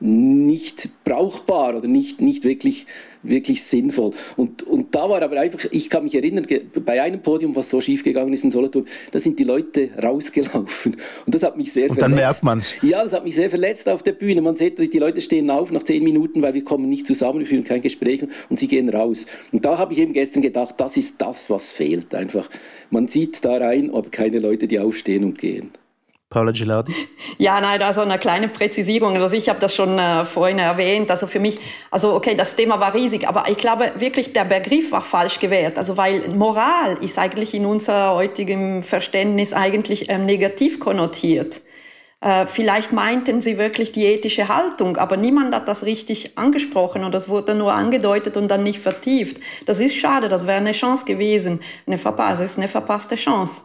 nicht 0.00 0.90
brauchbar 1.04 1.76
oder 1.76 1.88
nicht, 1.88 2.20
nicht 2.20 2.44
wirklich, 2.44 2.86
wirklich 3.22 3.64
sinnvoll. 3.64 4.12
Und, 4.36 4.62
und 4.62 4.94
da 4.94 5.08
war 5.08 5.22
aber 5.22 5.40
einfach, 5.40 5.60
ich 5.70 5.90
kann 5.90 6.04
mich 6.04 6.14
erinnern, 6.14 6.46
bei 6.84 7.02
einem 7.02 7.20
Podium, 7.20 7.56
was 7.56 7.70
so 7.70 7.80
schief 7.80 8.04
gegangen 8.04 8.32
ist 8.32 8.44
in 8.44 8.50
Solothurn, 8.50 8.86
da 9.10 9.18
sind 9.18 9.38
die 9.38 9.44
Leute 9.44 9.90
rausgelaufen. 10.02 10.96
Und 11.26 11.34
das 11.34 11.42
hat 11.42 11.56
mich 11.56 11.72
sehr 11.72 11.90
und 11.90 11.96
verletzt. 11.96 12.02
dann 12.02 12.14
merkt 12.14 12.42
man's. 12.44 12.74
Ja, 12.82 13.02
das 13.02 13.12
hat 13.12 13.24
mich 13.24 13.34
sehr 13.34 13.50
verletzt 13.50 13.88
auf 13.88 14.02
der 14.02 14.12
Bühne. 14.12 14.40
Man 14.40 14.56
sieht, 14.56 14.78
die 14.78 14.98
Leute 14.98 15.20
stehen 15.20 15.50
auf 15.50 15.72
nach 15.72 15.82
zehn 15.82 16.04
Minuten, 16.04 16.42
weil 16.42 16.54
wir 16.54 16.64
kommen 16.64 16.88
nicht 16.88 17.06
zusammen, 17.06 17.40
wir 17.40 17.46
führen 17.46 17.64
kein 17.64 17.82
Gespräch 17.82 18.24
und 18.48 18.58
sie 18.58 18.68
gehen 18.68 18.88
raus. 18.88 19.26
Und 19.52 19.64
da 19.64 19.78
habe 19.78 19.92
ich 19.92 19.98
eben 19.98 20.12
gestern 20.12 20.42
gedacht, 20.42 20.76
das 20.78 20.96
ist 20.96 21.20
das, 21.20 21.50
was 21.50 21.72
fehlt 21.72 22.14
einfach. 22.14 22.48
Man 22.90 23.08
sieht 23.08 23.44
da 23.44 23.56
rein, 23.56 23.92
aber 23.92 24.10
keine 24.10 24.38
Leute, 24.38 24.68
die 24.68 24.78
aufstehen 24.78 25.24
und 25.24 25.38
gehen. 25.38 25.70
Paula 26.30 26.52
Gilardi? 26.52 26.94
Ja, 27.40 27.60
nein, 27.60 27.80
also 27.82 28.00
eine 28.00 28.18
kleine 28.18 28.48
Präzisierung. 28.48 29.16
Also 29.16 29.36
ich 29.36 29.48
habe 29.48 29.60
das 29.60 29.72
schon 29.72 29.96
äh, 29.96 30.24
vorhin 30.24 30.58
erwähnt. 30.58 31.08
Also 31.08 31.28
für 31.28 31.38
mich, 31.38 31.60
also 31.88 32.14
okay, 32.14 32.34
das 32.34 32.56
Thema 32.56 32.80
war 32.80 32.94
riesig, 32.94 33.28
aber 33.28 33.44
ich 33.48 33.56
glaube 33.58 33.92
wirklich, 33.96 34.32
der 34.32 34.44
Begriff 34.44 34.90
war 34.90 35.02
falsch 35.02 35.38
gewählt. 35.38 35.78
Also 35.78 35.96
weil 35.96 36.28
Moral 36.34 36.98
ist 37.00 37.16
eigentlich 37.16 37.54
in 37.54 37.64
unser 37.64 38.16
heutigem 38.16 38.82
Verständnis 38.82 39.52
eigentlich 39.52 40.10
ähm, 40.10 40.26
negativ 40.26 40.80
konnotiert. 40.80 41.60
Äh, 42.20 42.46
vielleicht 42.46 42.92
meinten 42.92 43.40
sie 43.40 43.56
wirklich 43.56 43.92
die 43.92 44.06
ethische 44.06 44.48
Haltung, 44.48 44.96
aber 44.96 45.16
niemand 45.16 45.54
hat 45.54 45.68
das 45.68 45.84
richtig 45.84 46.36
angesprochen 46.36 47.04
und 47.04 47.14
das 47.14 47.28
wurde 47.28 47.54
nur 47.54 47.72
angedeutet 47.72 48.36
und 48.36 48.48
dann 48.48 48.64
nicht 48.64 48.80
vertieft. 48.80 49.36
Das 49.66 49.78
ist 49.78 49.94
schade, 49.94 50.28
das 50.28 50.44
wäre 50.44 50.58
eine 50.58 50.72
Chance 50.72 51.04
gewesen. 51.04 51.60
Eine 51.86 51.98
verpasste, 51.98 52.44
ist 52.44 52.58
eine 52.58 52.66
verpasste 52.66 53.14
Chance. 53.14 53.62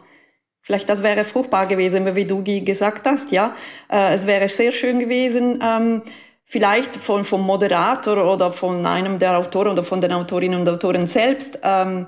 Vielleicht 0.64 0.88
das 0.88 1.02
wäre 1.02 1.26
fruchtbar 1.26 1.66
gewesen, 1.66 2.16
wie 2.16 2.24
du 2.24 2.42
gesagt 2.42 3.06
hast, 3.06 3.30
ja. 3.32 3.54
Äh, 3.92 4.14
es 4.14 4.26
wäre 4.26 4.48
sehr 4.48 4.72
schön 4.72 4.98
gewesen, 4.98 5.58
ähm, 5.62 6.00
vielleicht 6.42 6.96
von, 6.96 7.26
vom 7.26 7.42
Moderator 7.42 8.32
oder 8.32 8.50
von 8.50 8.86
einem 8.86 9.18
der 9.18 9.36
Autoren 9.36 9.72
oder 9.72 9.84
von 9.84 10.00
den 10.00 10.12
Autorinnen 10.12 10.58
und 10.58 10.66
Autoren 10.66 11.06
selbst 11.06 11.58
ähm, 11.62 12.06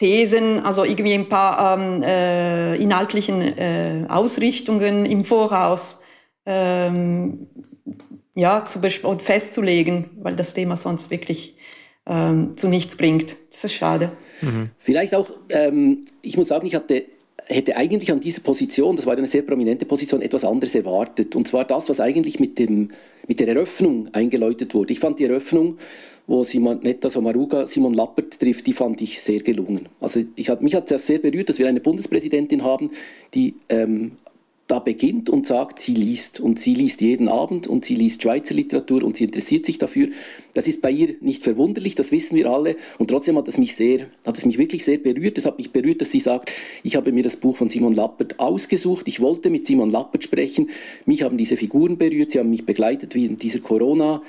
Thesen, 0.00 0.64
also 0.64 0.82
irgendwie 0.82 1.14
ein 1.14 1.28
paar 1.28 1.78
ähm, 1.78 2.02
äh, 2.02 2.74
inhaltlichen 2.74 3.40
äh, 3.40 4.04
Ausrichtungen 4.08 5.06
im 5.06 5.24
Voraus 5.24 6.00
ähm, 6.44 7.46
ja, 8.34 8.64
zu 8.64 8.80
festzulegen, 9.20 10.10
weil 10.20 10.34
das 10.34 10.54
Thema 10.54 10.76
sonst 10.76 11.12
wirklich 11.12 11.56
ähm, 12.06 12.56
zu 12.56 12.66
nichts 12.66 12.96
bringt. 12.96 13.36
Das 13.52 13.62
ist 13.62 13.74
schade. 13.74 14.10
Mhm. 14.40 14.70
Vielleicht 14.76 15.14
auch, 15.14 15.30
ähm, 15.50 16.04
ich 16.20 16.36
muss 16.36 16.48
sagen, 16.48 16.66
ich 16.66 16.74
hatte 16.74 17.04
hätte 17.52 17.76
eigentlich 17.76 18.12
an 18.12 18.20
dieser 18.20 18.42
Position, 18.42 18.96
das 18.96 19.06
war 19.06 19.16
eine 19.16 19.26
sehr 19.26 19.42
prominente 19.42 19.84
Position, 19.84 20.22
etwas 20.22 20.44
anderes 20.44 20.74
erwartet. 20.74 21.36
Und 21.36 21.48
zwar 21.48 21.64
das, 21.64 21.88
was 21.88 22.00
eigentlich 22.00 22.40
mit, 22.40 22.58
dem, 22.58 22.88
mit 23.26 23.40
der 23.40 23.48
Eröffnung 23.48 24.08
eingeläutet 24.12 24.74
wurde. 24.74 24.92
Ich 24.92 25.00
fand 25.00 25.18
die 25.18 25.24
Eröffnung, 25.24 25.78
wo 26.26 26.44
Simon 26.44 26.80
Netta 26.82 27.10
Somaruga 27.10 27.66
Simon 27.66 27.94
Lappert 27.94 28.38
trifft, 28.38 28.66
die 28.66 28.72
fand 28.72 29.00
ich 29.00 29.20
sehr 29.20 29.40
gelungen. 29.40 29.88
Also 30.00 30.22
ich 30.36 30.48
mich 30.60 30.74
hat 30.74 30.90
es 30.90 31.06
sehr 31.06 31.18
berührt, 31.18 31.48
dass 31.48 31.58
wir 31.58 31.68
eine 31.68 31.80
Bundespräsidentin 31.80 32.64
haben, 32.64 32.90
die 33.34 33.56
ähm, 33.68 34.12
da 34.72 34.78
beginnt 34.78 35.28
und 35.28 35.46
sagt, 35.46 35.80
sie 35.80 35.92
liest. 35.92 36.40
Und 36.40 36.58
sie 36.58 36.72
liest 36.72 37.02
jeden 37.02 37.28
Abend 37.28 37.66
und 37.66 37.84
sie 37.84 37.94
liest 37.94 38.22
Schweizer 38.22 38.54
Literatur 38.54 39.02
und 39.02 39.18
sie 39.18 39.24
interessiert 39.24 39.66
sich 39.66 39.76
dafür. 39.76 40.08
Das 40.54 40.66
ist 40.66 40.80
bei 40.80 40.90
ihr 40.90 41.16
nicht 41.20 41.44
verwunderlich, 41.44 41.94
das 41.94 42.10
wissen 42.10 42.36
wir 42.36 42.46
alle. 42.46 42.76
Und 42.96 43.10
trotzdem 43.10 43.36
hat 43.36 43.46
es 43.48 43.58
mich 43.58 43.76
sehr, 43.76 44.06
hat 44.24 44.38
es 44.38 44.46
mich 44.46 44.56
wirklich 44.56 44.82
sehr 44.82 44.96
berührt. 44.96 45.36
Es 45.36 45.44
hat 45.44 45.58
mich 45.58 45.72
berührt, 45.72 46.00
dass 46.00 46.10
sie 46.10 46.20
sagt, 46.20 46.52
ich 46.82 46.96
habe 46.96 47.12
mir 47.12 47.22
das 47.22 47.36
Buch 47.36 47.54
von 47.54 47.68
Simon 47.68 47.92
Lappert 47.92 48.40
ausgesucht. 48.40 49.08
Ich 49.08 49.20
wollte 49.20 49.50
mit 49.50 49.66
Simon 49.66 49.90
Lappert 49.90 50.24
sprechen. 50.24 50.70
Mich 51.04 51.22
haben 51.22 51.36
diese 51.36 51.58
Figuren 51.58 51.98
berührt. 51.98 52.30
Sie 52.30 52.38
haben 52.38 52.48
mich 52.48 52.64
begleitet 52.64 53.14
wie 53.14 53.26
in 53.26 53.36
dieser 53.36 53.60
Corona, 53.60 54.22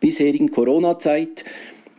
bisherigen 0.00 0.50
Corona-Zeit. 0.50 1.44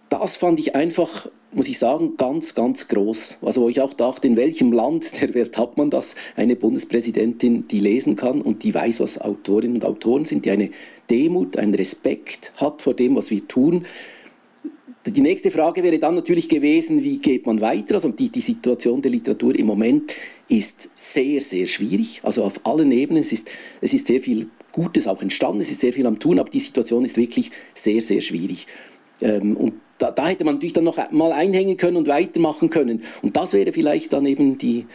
Das 0.10 0.36
fand 0.36 0.60
ich 0.60 0.74
einfach 0.74 1.30
muss 1.54 1.68
ich 1.68 1.78
sagen, 1.78 2.16
ganz, 2.18 2.56
ganz 2.56 2.88
groß. 2.88 3.40
Also 3.42 3.62
wo 3.62 3.70
ich 3.70 3.82
auch 3.82 3.94
dachte, 3.94 4.28
in 4.28 4.38
welchem 4.38 4.72
Land 4.72 5.22
der 5.22 5.34
Welt 5.34 5.58
hat 5.58 5.78
man 5.78 5.90
das? 5.90 6.16
Eine 6.36 6.56
Bundespräsidentin, 6.56 7.68
die 7.68 7.80
lesen 7.80 8.16
kann 8.16 8.42
und 8.42 8.64
die 8.64 8.74
weiß, 8.74 9.00
was 9.02 9.20
Autorinnen 9.20 9.76
und 9.76 9.86
Autoren 9.86 10.26
sind, 10.26 10.46
die 10.46 10.52
eine 10.52 10.70
Demut, 11.10 11.58
einen 11.58 11.76
Respekt 11.76 12.54
hat 12.58 12.82
vor 12.82 12.94
dem, 12.94 13.16
was 13.16 13.32
wir 13.32 13.48
tun. 13.48 13.86
Die 15.06 15.22
nächste 15.22 15.50
Frage 15.50 15.82
wäre 15.82 15.98
dann 15.98 16.14
natürlich 16.14 16.48
gewesen, 16.48 17.02
wie 17.02 17.18
geht 17.18 17.48
man 17.48 17.60
weiter? 17.60 17.96
Also 17.96 18.10
die, 18.10 18.30
die 18.30 18.40
Situation 18.40 19.02
der 19.02 19.10
Literatur 19.10 19.56
im 19.56 19.66
Moment 19.66 20.16
ist 20.48 20.90
sehr, 20.94 21.42
sehr 21.42 21.66
schwierig. 21.66 22.22
Also 22.24 22.44
auf 22.44 22.64
allen 22.68 22.92
Ebenen. 22.92 23.22
Es 23.22 23.32
ist, 23.32 23.50
es 23.82 23.94
ist 23.94 24.06
sehr 24.06 24.22
viel 24.22 24.48
Gutes 24.72 25.08
auch 25.08 25.22
entstanden, 25.22 25.62
es 25.62 25.72
ist 25.72 25.82
sehr 25.82 25.92
viel 25.92 26.06
am 26.06 26.20
Tun, 26.20 26.40
aber 26.40 26.50
die 26.50 26.60
Situation 26.60 27.04
ist 27.04 27.18
wirklich 27.18 27.52
sehr, 27.74 28.02
sehr 28.02 28.22
schwierig. 28.22 28.68
Ähm, 29.22 29.56
und 29.56 29.74
da, 29.98 30.12
da, 30.12 30.28
hätte 30.28 30.44
man 30.44 30.56
natürlich 30.56 30.74
dann 30.74 30.84
noch 30.84 30.98
mal 31.12 31.32
einhängen 31.32 31.78
können 31.78 31.98
und 31.98 32.08
weitermachen 32.08 32.70
können. 32.70 33.04
Und 33.22 33.38
das 33.38 33.54
wäre 33.54 33.72
vielleicht 33.72 34.14
dann 34.14 34.26
eben 34.26 34.58
die, 34.58 34.88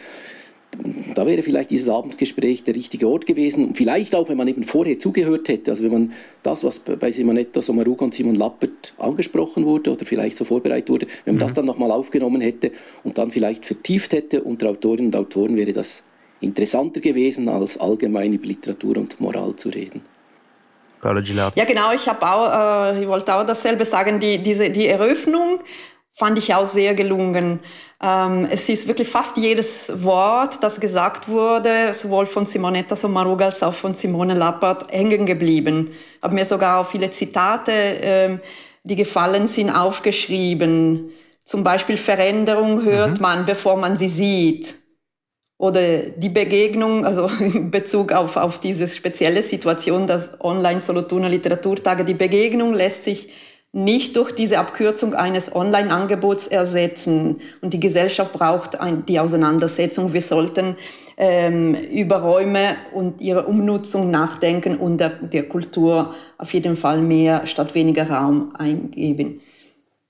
da 1.15 1.25
wäre 1.25 1.43
vielleicht 1.43 1.71
dieses 1.71 1.89
Abendgespräch 1.89 2.63
der 2.63 2.75
richtige 2.75 3.07
Ort 3.07 3.25
gewesen. 3.25 3.65
Und 3.65 3.77
vielleicht 3.77 4.15
auch, 4.15 4.29
wenn 4.29 4.37
man 4.37 4.47
eben 4.47 4.63
vorher 4.63 4.99
zugehört 4.99 5.47
hätte, 5.49 5.71
also 5.71 5.83
wenn 5.83 5.91
man 5.91 6.13
das, 6.43 6.63
was 6.63 6.79
bei 6.79 7.09
Simonetta 7.09 7.61
Sommaruga 7.61 8.05
und 8.05 8.13
Simon 8.13 8.35
Lappert 8.35 8.93
angesprochen 8.97 9.65
wurde 9.65 9.91
oder 9.91 10.05
vielleicht 10.05 10.35
so 10.35 10.45
vorbereitet 10.45 10.89
wurde, 10.89 11.07
wenn 11.25 11.35
man 11.35 11.43
mhm. 11.43 11.47
das 11.47 11.53
dann 11.53 11.65
nochmal 11.65 11.91
aufgenommen 11.91 12.41
hätte 12.41 12.71
und 13.03 13.17
dann 13.17 13.29
vielleicht 13.29 13.65
vertieft 13.65 14.13
hätte 14.13 14.43
unter 14.43 14.69
Autorinnen 14.69 15.07
und 15.07 15.15
Autoren, 15.15 15.55
wäre 15.55 15.73
das 15.73 16.03
interessanter 16.41 16.99
gewesen, 16.99 17.49
als 17.49 17.79
allgemein 17.79 18.33
über 18.33 18.45
Literatur 18.45 18.97
und 18.97 19.19
Moral 19.19 19.55
zu 19.55 19.69
reden. 19.69 20.01
Paolo 21.01 21.21
Gilardi. 21.21 21.59
Ja, 21.59 21.65
genau. 21.65 21.91
Ich, 21.93 22.09
auch, 22.09 22.93
äh, 22.93 23.01
ich 23.01 23.07
wollte 23.07 23.33
auch 23.35 23.45
dasselbe 23.45 23.85
sagen. 23.85 24.19
Die, 24.19 24.41
diese, 24.41 24.69
die 24.69 24.87
Eröffnung 24.87 25.59
fand 26.13 26.37
ich 26.37 26.53
auch 26.53 26.65
sehr 26.65 26.95
gelungen. 26.95 27.59
Ähm, 28.01 28.47
es 28.49 28.67
ist 28.69 28.87
wirklich 28.87 29.07
fast 29.07 29.37
jedes 29.37 30.03
Wort, 30.03 30.63
das 30.63 30.79
gesagt 30.79 31.29
wurde, 31.29 31.93
sowohl 31.93 32.25
von 32.25 32.45
Simonetta 32.45 32.95
Sommaruga 32.95 33.45
als 33.45 33.61
auch 33.63 33.73
von 33.73 33.93
Simone 33.93 34.33
Lappert, 34.33 34.91
hängen 34.91 35.25
geblieben. 35.25 35.91
Ich 36.17 36.23
habe 36.23 36.33
mir 36.33 36.45
sogar 36.45 36.79
auch 36.79 36.87
viele 36.87 37.11
Zitate, 37.11 37.71
äh, 37.71 38.37
die 38.83 38.95
gefallen 38.95 39.47
sind, 39.47 39.69
aufgeschrieben. 39.69 41.11
Zum 41.43 41.63
Beispiel 41.63 41.97
Veränderung 41.97 42.83
hört 42.83 43.17
mhm. 43.17 43.21
man, 43.21 43.45
bevor 43.45 43.77
man 43.77 43.97
sie 43.97 44.09
sieht 44.09 44.75
oder 45.57 45.99
die 45.99 46.29
Begegnung, 46.29 47.05
also 47.05 47.29
in 47.39 47.71
Bezug 47.71 48.11
auf, 48.11 48.35
auf 48.35 48.59
diese 48.59 48.87
spezielle 48.87 49.41
Situation, 49.41 50.07
das 50.07 50.39
Online-Solothurner 50.41 51.29
Literaturtage, 51.29 52.05
die 52.05 52.13
Begegnung 52.13 52.73
lässt 52.73 53.03
sich 53.03 53.29
nicht 53.73 54.15
durch 54.15 54.31
diese 54.31 54.59
Abkürzung 54.59 55.13
eines 55.13 55.53
Online-Angebots 55.53 56.47
ersetzen. 56.47 57.41
Und 57.61 57.73
die 57.73 57.79
Gesellschaft 57.79 58.33
braucht 58.33 58.79
ein, 58.79 59.05
die 59.05 59.19
Auseinandersetzung. 59.19 60.13
Wir 60.13 60.21
sollten 60.21 60.77
ähm, 61.17 61.75
über 61.75 62.21
Räume 62.21 62.77
und 62.93 63.21
ihre 63.21 63.45
Umnutzung 63.45 64.09
nachdenken 64.09 64.77
und 64.77 64.99
der, 64.99 65.09
der 65.09 65.43
Kultur 65.43 66.15
auf 66.37 66.53
jeden 66.53 66.75
Fall 66.75 67.01
mehr 67.01 67.45
statt 67.45 67.75
weniger 67.75 68.09
Raum 68.09 68.55
eingeben. 68.55 69.41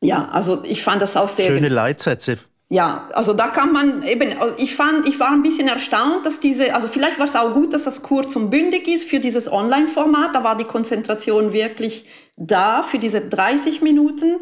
Ja, 0.02 0.28
also 0.32 0.62
ich 0.64 0.84
fand 0.84 1.02
das 1.02 1.18
auch 1.18 1.28
sehr. 1.28 1.48
Schöne 1.48 1.70
Leitsätze. 1.70 2.38
Ja, 2.70 3.08
also 3.14 3.34
da 3.34 3.48
kann 3.48 3.72
man 3.72 4.04
eben, 4.04 4.38
also 4.38 4.54
ich 4.58 4.76
fand, 4.76 5.08
ich 5.08 5.18
war 5.22 5.32
ein 5.32 5.42
bisschen 5.42 5.70
erstaunt, 5.70 6.26
dass 6.26 6.42
diese, 6.42 6.76
also 6.76 6.90
vielleicht 6.90 7.18
war 7.18 7.26
es 7.26 7.36
auch 7.36 7.54
gut, 7.54 7.74
dass 7.74 7.86
das 7.86 8.04
kurz 8.04 8.36
und 8.36 8.50
bündig 8.50 8.90
ist 8.90 9.06
für 9.06 9.22
dieses 9.22 9.50
Online-Format. 9.50 10.36
Da 10.36 10.44
war 10.44 10.58
die 10.58 10.66
Konzentration 10.66 11.54
wirklich 11.54 12.06
da 12.36 12.84
für 12.84 13.00
diese 13.00 13.22
30 13.22 13.82
Minuten. 13.82 14.42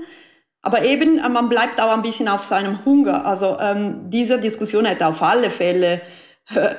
Aber 0.63 0.83
eben, 0.83 1.19
äh, 1.19 1.29
man 1.29 1.49
bleibt 1.49 1.79
auch 1.79 1.91
ein 1.91 2.01
bisschen 2.01 2.27
auf 2.27 2.45
seinem 2.45 2.83
Hunger. 2.83 3.25
Also 3.27 3.57
ähm, 3.59 4.09
diese 4.09 4.39
Diskussion 4.39 4.85
hätte 4.85 5.05
auf 5.05 5.21
alle 5.21 5.51
Fälle, 5.51 6.01
äh, 6.49 6.73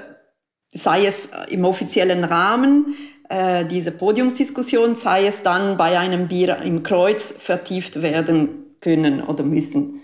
sei 0.72 1.06
es 1.06 1.28
im 1.48 1.64
offiziellen 1.64 2.24
Rahmen, 2.24 2.96
äh, 3.28 3.64
diese 3.64 3.92
Podiumsdiskussion, 3.92 4.96
sei 4.96 5.26
es 5.26 5.44
dann 5.44 5.76
bei 5.76 5.96
einem 5.96 6.26
Bier 6.26 6.58
im 6.62 6.82
Kreuz 6.82 7.32
vertieft 7.38 8.02
werden 8.02 8.76
können 8.80 9.22
oder 9.22 9.44
müssen. 9.44 10.02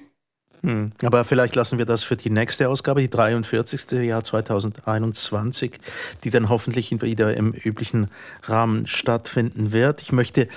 Hm, 0.63 0.93
aber 1.03 1.25
vielleicht 1.25 1.57
lassen 1.57 1.79
wir 1.79 1.87
das 1.87 2.05
für 2.05 2.17
die 2.17 2.31
nächste 2.31 2.69
Ausgabe, 2.69 3.01
die 3.01 3.11
43. 3.11 3.91
Jahr 4.03 4.23
2021, 4.23 5.73
die 6.23 6.31
dann 6.31 6.49
hoffentlich 6.49 7.03
wieder 7.03 7.37
im 7.37 7.53
üblichen 7.53 8.09
Rahmen 8.45 8.87
stattfinden 8.87 9.73
wird. 9.73 10.03
Ich 10.03 10.13
möchte 10.13 10.49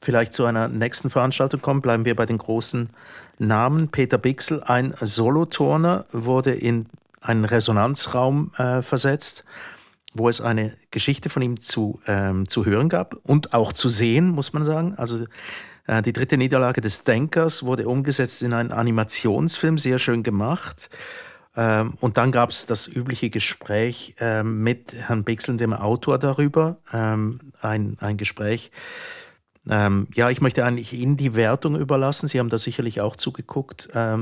vielleicht 0.00 0.32
zu 0.32 0.46
einer 0.46 0.68
nächsten 0.68 1.10
Veranstaltung 1.10 1.60
kommen. 1.60 1.82
Bleiben 1.82 2.06
wir 2.06 2.16
bei 2.16 2.24
den 2.24 2.38
großen 2.38 2.88
Namen. 3.38 3.88
Peter 3.88 4.16
Bixel, 4.16 4.62
ein 4.62 4.94
Soloturner, 5.00 6.06
wurde 6.10 6.52
in 6.52 6.86
einen 7.20 7.44
Resonanzraum 7.44 8.52
äh, 8.56 8.80
versetzt, 8.80 9.44
wo 10.14 10.28
es 10.28 10.40
eine 10.40 10.74
Geschichte 10.90 11.28
von 11.28 11.42
ihm 11.42 11.60
zu, 11.60 12.00
ähm, 12.06 12.48
zu 12.48 12.64
hören 12.64 12.88
gab 12.88 13.16
und 13.24 13.52
auch 13.52 13.74
zu 13.74 13.90
sehen, 13.90 14.28
muss 14.30 14.54
man 14.54 14.64
sagen. 14.64 14.94
Also 14.96 15.26
die 16.02 16.12
dritte 16.12 16.36
Niederlage 16.36 16.80
des 16.80 17.04
Denkers 17.04 17.64
wurde 17.64 17.88
umgesetzt 17.88 18.42
in 18.42 18.52
einen 18.52 18.70
Animationsfilm, 18.70 19.76
sehr 19.76 19.98
schön 19.98 20.22
gemacht. 20.22 20.88
Ähm, 21.56 21.94
und 22.00 22.16
dann 22.16 22.30
gab 22.30 22.50
es 22.50 22.66
das 22.66 22.86
übliche 22.86 23.28
Gespräch 23.28 24.14
ähm, 24.20 24.62
mit 24.62 24.94
Herrn 24.94 25.24
Bixel, 25.24 25.56
dem 25.56 25.72
Autor, 25.72 26.18
darüber. 26.18 26.78
Ähm, 26.92 27.52
ein, 27.60 27.96
ein 28.00 28.16
Gespräch. 28.16 28.70
Ja, 29.66 30.30
ich 30.30 30.40
möchte 30.40 30.64
eigentlich 30.64 30.94
Ihnen 30.94 31.18
die 31.18 31.34
Wertung 31.34 31.76
überlassen. 31.76 32.26
Sie 32.26 32.38
haben 32.38 32.48
da 32.48 32.56
sicherlich 32.56 33.02
auch 33.02 33.14
zugeguckt. 33.14 33.90
Ja, 33.92 34.16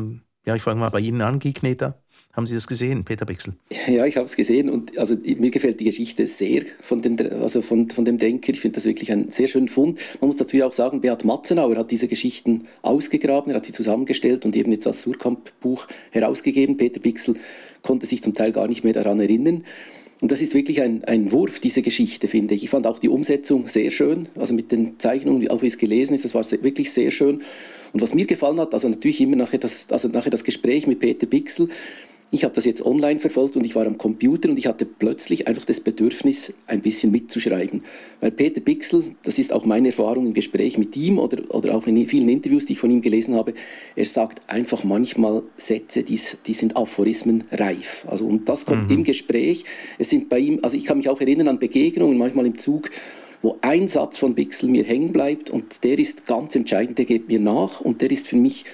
ich 0.57 0.63
fange 0.63 0.81
mal 0.81 0.91
bei 0.91 0.99
Ihnen 0.99 1.23
an, 1.23 1.39
Giekneter. 1.39 2.03
Haben 2.33 2.47
Sie 2.47 2.55
das 2.55 2.67
gesehen, 2.67 3.05
Peter 3.05 3.27
Bixel? 3.27 3.55
Ja, 3.89 4.07
ich 4.07 4.17
habe 4.17 4.27
es 4.27 4.37
gesehen 4.37 4.71
und 4.71 4.97
also 4.97 5.17
mir 5.17 5.51
gefällt 5.51 5.81
die 5.81 5.85
Geschichte 5.85 6.27
sehr 6.27 6.63
von, 6.81 7.03
den, 7.03 7.19
also 7.33 7.63
von, 7.63 7.91
von 7.91 8.05
dem 8.05 8.19
Denker. 8.19 8.53
Ich 8.53 8.61
finde 8.61 8.77
das 8.77 8.85
wirklich 8.85 9.11
einen 9.11 9.31
sehr 9.31 9.49
schönen 9.49 9.69
Fund. 9.69 9.99
Man 10.21 10.29
muss 10.29 10.37
dazu 10.37 10.63
auch 10.63 10.73
sagen, 10.73 11.01
Beat 11.01 11.25
Matzenauer 11.25 11.77
hat 11.77 11.91
diese 11.91 12.07
Geschichten 12.07 12.67
ausgegraben, 12.83 13.51
er 13.51 13.57
hat 13.57 13.67
sie 13.67 13.73
zusammengestellt 13.73 14.45
und 14.45 14.55
eben 14.55 14.71
jetzt 14.71 14.87
das 14.87 15.03
Surkamp-Buch 15.03 15.89
herausgegeben. 16.11 16.77
Peter 16.77 17.01
Bixel 17.01 17.35
konnte 17.83 18.07
sich 18.07 18.23
zum 18.23 18.35
Teil 18.35 18.53
gar 18.53 18.69
nicht 18.69 18.85
mehr 18.85 18.93
daran 18.93 19.21
erinnern. 19.21 19.65
Und 20.21 20.33
das 20.33 20.43
ist 20.43 20.55
wirklich 20.55 20.83
ein, 20.83 21.05
ein 21.05 21.31
Wurf, 21.31 21.61
diese 21.61 21.81
Geschichte, 21.81 22.27
finde 22.27 22.55
ich. 22.55 22.65
Ich 22.65 22.71
fand 22.71 22.87
auch 22.87 22.99
die 22.99 23.09
Umsetzung 23.09 23.69
sehr 23.69 23.91
schön, 23.91 24.29
also 24.37 24.53
mit 24.53 24.73
den 24.73 24.99
Zeichnungen, 24.99 25.49
auch 25.49 25.63
wie 25.63 25.69
es 25.69 25.79
gelesen 25.79 26.15
ist, 26.15 26.25
das 26.25 26.35
war 26.35 26.45
wirklich 26.63 26.93
sehr 26.93 27.11
schön. 27.13 27.43
Und 27.93 28.03
was 28.03 28.15
mir 28.15 28.27
gefallen 28.27 28.59
hat, 28.59 28.75
also 28.75 28.89
natürlich 28.89 29.21
immer 29.21 29.37
nachher 29.37 29.59
das, 29.59 29.87
also 29.91 30.09
nachher 30.09 30.31
das 30.31 30.43
Gespräch 30.45 30.87
mit 30.87 30.99
Peter 30.99 31.27
Bixel, 31.27 31.69
ich 32.31 32.45
habe 32.45 32.55
das 32.55 32.67
jetzt 32.67 32.85
online 32.85 33.21
verfolgt 33.21 33.57
und 33.57 33.65
ich 33.65 33.75
war 33.75 33.87
am 33.87 33.97
Computer 33.97 34.51
und 34.51 34.59
ich 34.59 34.67
hatte 34.67 34.85
plötzlich 34.85 35.47
einfach 35.49 35.65
das 35.65 35.81
Bedürfnis, 35.81 36.53
ein 36.67 36.83
bisschen 36.83 37.11
mitzuschreiben. 37.11 37.83
Weil 38.21 38.33
Peter 38.33 38.61
Bixel, 38.61 39.03
das 39.23 39.39
ist 39.39 39.53
auch 39.53 39.65
meine 39.65 39.89
Erfahrung 39.89 40.27
im 40.27 40.35
Gespräch 40.35 40.77
mit 40.77 40.97
ihm 40.97 41.19
oder, 41.19 41.55
oder 41.55 41.75
auch 41.75 41.87
in 41.87 42.07
vielen 42.07 42.29
Interviews, 42.29 42.67
die 42.67 42.75
ich 42.75 42.79
von 42.79 42.91
ihm 42.91 43.01
gelesen 43.01 43.35
habe, 43.35 43.55
er 43.97 44.05
sagt 44.05 44.43
einfach 44.47 44.85
manchmal 44.85 45.43
Sätze, 45.57 46.03
die, 46.03 46.21
die 46.47 46.55
sind 46.55 46.77
aphorismenreif. 46.77 48.05
Also, 48.09 48.27
und 48.27 48.49
das 48.49 48.67
kommt 48.67 48.91
mhm. 48.91 48.99
im 48.99 49.05
Gespräch. 49.05 49.65
Es 49.99 50.11
sind 50.11 50.29
bei 50.29 50.39
ihm, 50.39 50.61
also 50.63 50.77
ich 50.77 50.85
kann 50.85 50.99
mich 50.99 51.09
auch 51.09 51.21
erinnern 51.21 51.49
an 51.49 51.59
Begegnungen, 51.59 52.19
manchmal 52.19 52.47
im 52.47 52.59
Zug, 52.59 52.91
wo 53.41 53.57
ein 53.63 53.89
Satz 53.89 54.19
von 54.19 54.35
Bixel 54.35 54.69
mir 54.69 54.85
hängen 54.85 55.13
bleibt 55.13 55.49
und 55.49 55.85
der 55.85 55.99
ist 55.99 56.27
ganz 56.27 56.57
entscheidend, 56.57 56.99
der 56.99 57.05
geht 57.05 57.29
mir 57.29 57.39
nach 57.39 57.81
und 57.81 58.03
der 58.03 58.11
ist 58.11 58.27
für 58.27 58.37
mich 58.37 58.65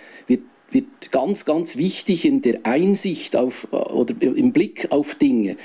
ganz, 1.11 1.45
ganz 1.45 1.77
wichtig 1.77 2.25
in 2.25 2.43
der 2.43 2.61
Einsicht 2.65 3.37
auf, 3.37 3.69
oder 3.73 4.15
im 4.21 4.53
Blick 4.53 4.89
auf 4.91 5.15
Dinge. 5.15 5.57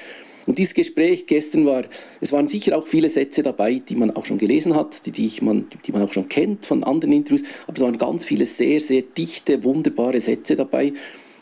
Und 0.45 0.57
dieses 0.57 0.73
Gespräch 0.73 1.27
gestern 1.27 1.67
war, 1.67 1.83
es 2.21 2.31
waren 2.31 2.47
sicher 2.47 2.75
auch 2.75 2.87
viele 2.87 3.07
Sätze 3.09 3.43
dabei, 3.43 3.75
die 3.87 3.95
man 3.95 4.09
auch 4.09 4.25
schon 4.25 4.39
gelesen 4.39 4.75
hat, 4.75 5.05
die, 5.05 5.11
die, 5.11 5.27
ich 5.27 5.43
man, 5.43 5.67
die 5.85 5.91
man 5.91 6.01
auch 6.01 6.11
schon 6.11 6.27
kennt 6.27 6.65
von 6.65 6.83
anderen 6.83 7.13
Interviews, 7.13 7.43
aber 7.67 7.77
es 7.77 7.83
waren 7.83 7.97
ganz 7.99 8.25
viele 8.25 8.47
sehr, 8.47 8.79
sehr 8.79 9.03
dichte, 9.03 9.63
wunderbare 9.63 10.19
Sätze 10.19 10.55
dabei. 10.55 10.93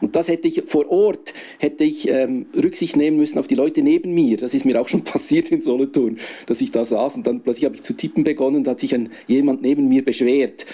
Und 0.02 0.16
das 0.16 0.28
hätte 0.28 0.48
ich 0.48 0.64
vor 0.68 0.90
Ort, 0.92 1.34
hätte 1.58 1.84
ich 1.84 2.10
ähm, 2.10 2.48
Rücksicht 2.56 2.98
nehmen 2.98 3.18
müssen 3.18 3.40
auf 3.40 3.48
die 3.48 3.56
Leute 3.56 3.82
neben 3.82 4.14
mir. 4.14 4.38
Das 4.38 4.54
ist 4.54 4.66
mir 4.66 4.80
auch 4.80 4.88
schon 4.88 5.04
passiert 5.06 5.52
in 5.52 5.62
Solothurn, 5.62 6.18
dass 6.46 6.62
ich 6.62 6.72
da 6.72 6.86
saß 6.86 7.16
und 7.16 7.26
dann 7.26 7.42
plötzlich 7.42 7.66
habe 7.66 7.76
ich 7.76 7.84
zu 7.84 7.96
tippen 7.96 8.24
begonnen 8.24 8.58
und 8.58 8.68
hat 8.68 8.80
sich 8.80 8.94
ein, 8.94 9.10
jemand 9.28 9.62
neben 9.62 9.88
mir 9.88 10.04
beschwert. 10.04 10.66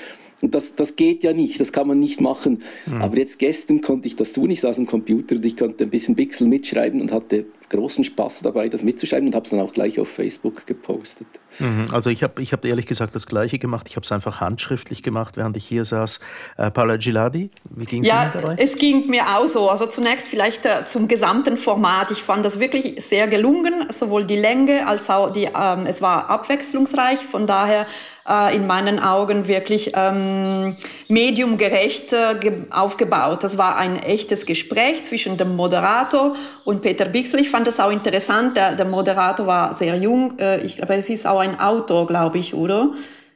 Und 0.43 0.53
das, 0.53 0.75
das 0.75 0.97
geht 0.97 1.23
ja 1.23 1.31
nicht, 1.31 1.61
das 1.61 1.71
kann 1.71 1.87
man 1.87 1.99
nicht 1.99 2.19
machen. 2.19 2.63
Mhm. 2.85 3.01
Aber 3.01 3.17
jetzt 3.17 3.39
gestern 3.39 3.79
konnte 3.79 4.07
ich 4.07 4.17
das 4.17 4.33
tun. 4.33 4.49
Ich 4.51 4.59
saß 4.59 4.77
am 4.77 4.85
Computer 4.85 5.35
und 5.35 5.45
ich 5.45 5.55
konnte 5.55 5.85
ein 5.85 5.89
bisschen 5.89 6.17
Pixel 6.17 6.47
mitschreiben 6.47 6.99
und 6.99 7.13
hatte 7.13 7.45
großen 7.69 8.03
Spaß 8.03 8.41
dabei, 8.41 8.67
das 8.67 8.83
mitzuschreiben 8.83 9.27
und 9.27 9.35
habe 9.35 9.45
es 9.45 9.51
dann 9.51 9.61
auch 9.61 9.71
gleich 9.71 10.01
auf 10.01 10.09
Facebook 10.09 10.67
gepostet. 10.67 11.27
Mhm. 11.59 11.87
Also 11.91 12.09
ich 12.09 12.23
habe 12.23 12.41
ich 12.41 12.51
hab 12.51 12.65
ehrlich 12.65 12.85
gesagt 12.85 13.15
das 13.15 13.25
Gleiche 13.25 13.57
gemacht. 13.57 13.87
Ich 13.89 13.95
habe 13.95 14.03
es 14.03 14.11
einfach 14.11 14.41
handschriftlich 14.41 15.01
gemacht, 15.01 15.37
während 15.37 15.55
ich 15.55 15.65
hier 15.65 15.85
saß. 15.85 16.19
Äh, 16.57 16.71
Paula 16.71 16.97
Giladi, 16.97 17.49
wie 17.69 17.85
ging 17.85 18.01
es 18.01 18.09
ja, 18.09 18.23
Ihnen 18.23 18.33
dabei? 18.33 18.55
Es 18.59 18.75
ging 18.75 19.07
mir 19.09 19.37
auch 19.37 19.47
so. 19.47 19.69
Also 19.69 19.87
zunächst 19.87 20.27
vielleicht 20.27 20.65
äh, 20.65 20.83
zum 20.83 21.07
gesamten 21.07 21.55
Format. 21.55 22.11
Ich 22.11 22.21
fand 22.21 22.43
das 22.43 22.59
wirklich 22.59 23.01
sehr 23.03 23.29
gelungen, 23.29 23.85
sowohl 23.89 24.25
die 24.25 24.35
Länge 24.35 24.85
als 24.85 25.09
auch 25.09 25.31
die, 25.31 25.45
ähm, 25.45 25.85
es 25.85 26.01
war 26.01 26.29
abwechslungsreich. 26.29 27.19
Von 27.19 27.47
daher 27.47 27.87
äh, 28.27 28.55
in 28.55 28.67
meinen 28.67 28.99
Augen 28.99 29.47
wirklich 29.47 29.91
ähm, 29.95 30.75
mediumgerecht 31.07 32.13
äh, 32.13 32.35
aufgebaut. 32.69 33.43
Das 33.43 33.57
war 33.57 33.77
ein 33.77 34.01
echtes 34.01 34.45
Gespräch 34.45 35.03
zwischen 35.03 35.37
dem 35.37 35.55
Moderator 35.55 36.35
und 36.63 36.81
Peter 36.81 37.05
Bixel. 37.05 37.39
Ich 37.39 37.49
fand 37.49 37.67
das 37.67 37.79
auch 37.79 37.91
interessant. 37.91 38.57
Der, 38.57 38.75
der 38.75 38.85
Moderator 38.85 39.47
war 39.47 39.73
sehr 39.73 39.95
jung. 39.95 40.37
Äh, 40.39 40.61
ich 40.61 40.77
glaube, 40.77 40.95
es 40.95 41.09
ist 41.09 41.27
auch 41.27 41.39
ein 41.39 41.59
Autor, 41.59 42.07
glaube 42.07 42.37
ich, 42.37 42.53
oder? 42.53 42.91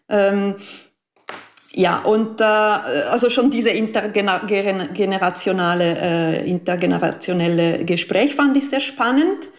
Ähm, 0.09 0.55
ja, 1.77 1.99
und 1.99 2.41
äh, 2.41 2.43
also 2.43 3.29
schon 3.29 3.51
diese 3.51 3.69
intergenerationale, 3.69 5.97
äh, 5.99 6.49
intergenerationelle 6.49 7.85
Gespräch 7.85 8.33
fand 8.33 8.57
ich 8.57 8.67
sehr 8.67 8.79
spannend. 8.79 9.49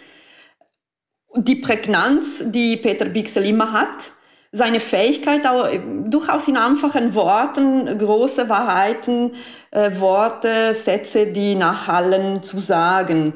Die 1.36 1.54
Prägnanz, 1.56 2.42
die 2.46 2.78
Peter 2.78 3.04
Bixel 3.04 3.44
immer 3.44 3.72
hat, 3.72 4.14
seine 4.50 4.80
Fähigkeit, 4.80 5.46
auch 5.46 5.68
durchaus 6.04 6.48
in 6.48 6.56
einfachen 6.56 7.14
Worten, 7.14 7.98
große 7.98 8.48
Wahrheiten, 8.48 9.32
äh, 9.70 9.98
Worte, 10.00 10.72
Sätze, 10.72 11.26
die 11.26 11.54
nachhallen, 11.54 12.42
zu 12.42 12.58
sagen. 12.58 13.34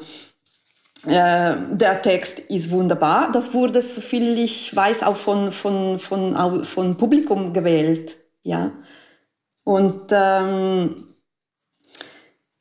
Äh, 1.07 1.57
der 1.71 2.01
Text 2.03 2.39
ist 2.39 2.71
wunderbar. 2.71 3.31
Das 3.33 3.53
wurde, 3.53 3.83
soviel 3.83 4.39
ich 4.39 4.75
weiß, 4.75 5.03
auch 5.03 5.17
von, 5.17 5.53
von, 5.53 5.99
von, 5.99 6.65
von 6.65 6.97
Publikum 6.97 7.53
gewählt. 7.53 8.17
Ja. 8.43 8.73
Und 9.65 10.11
ähm, 10.11 11.09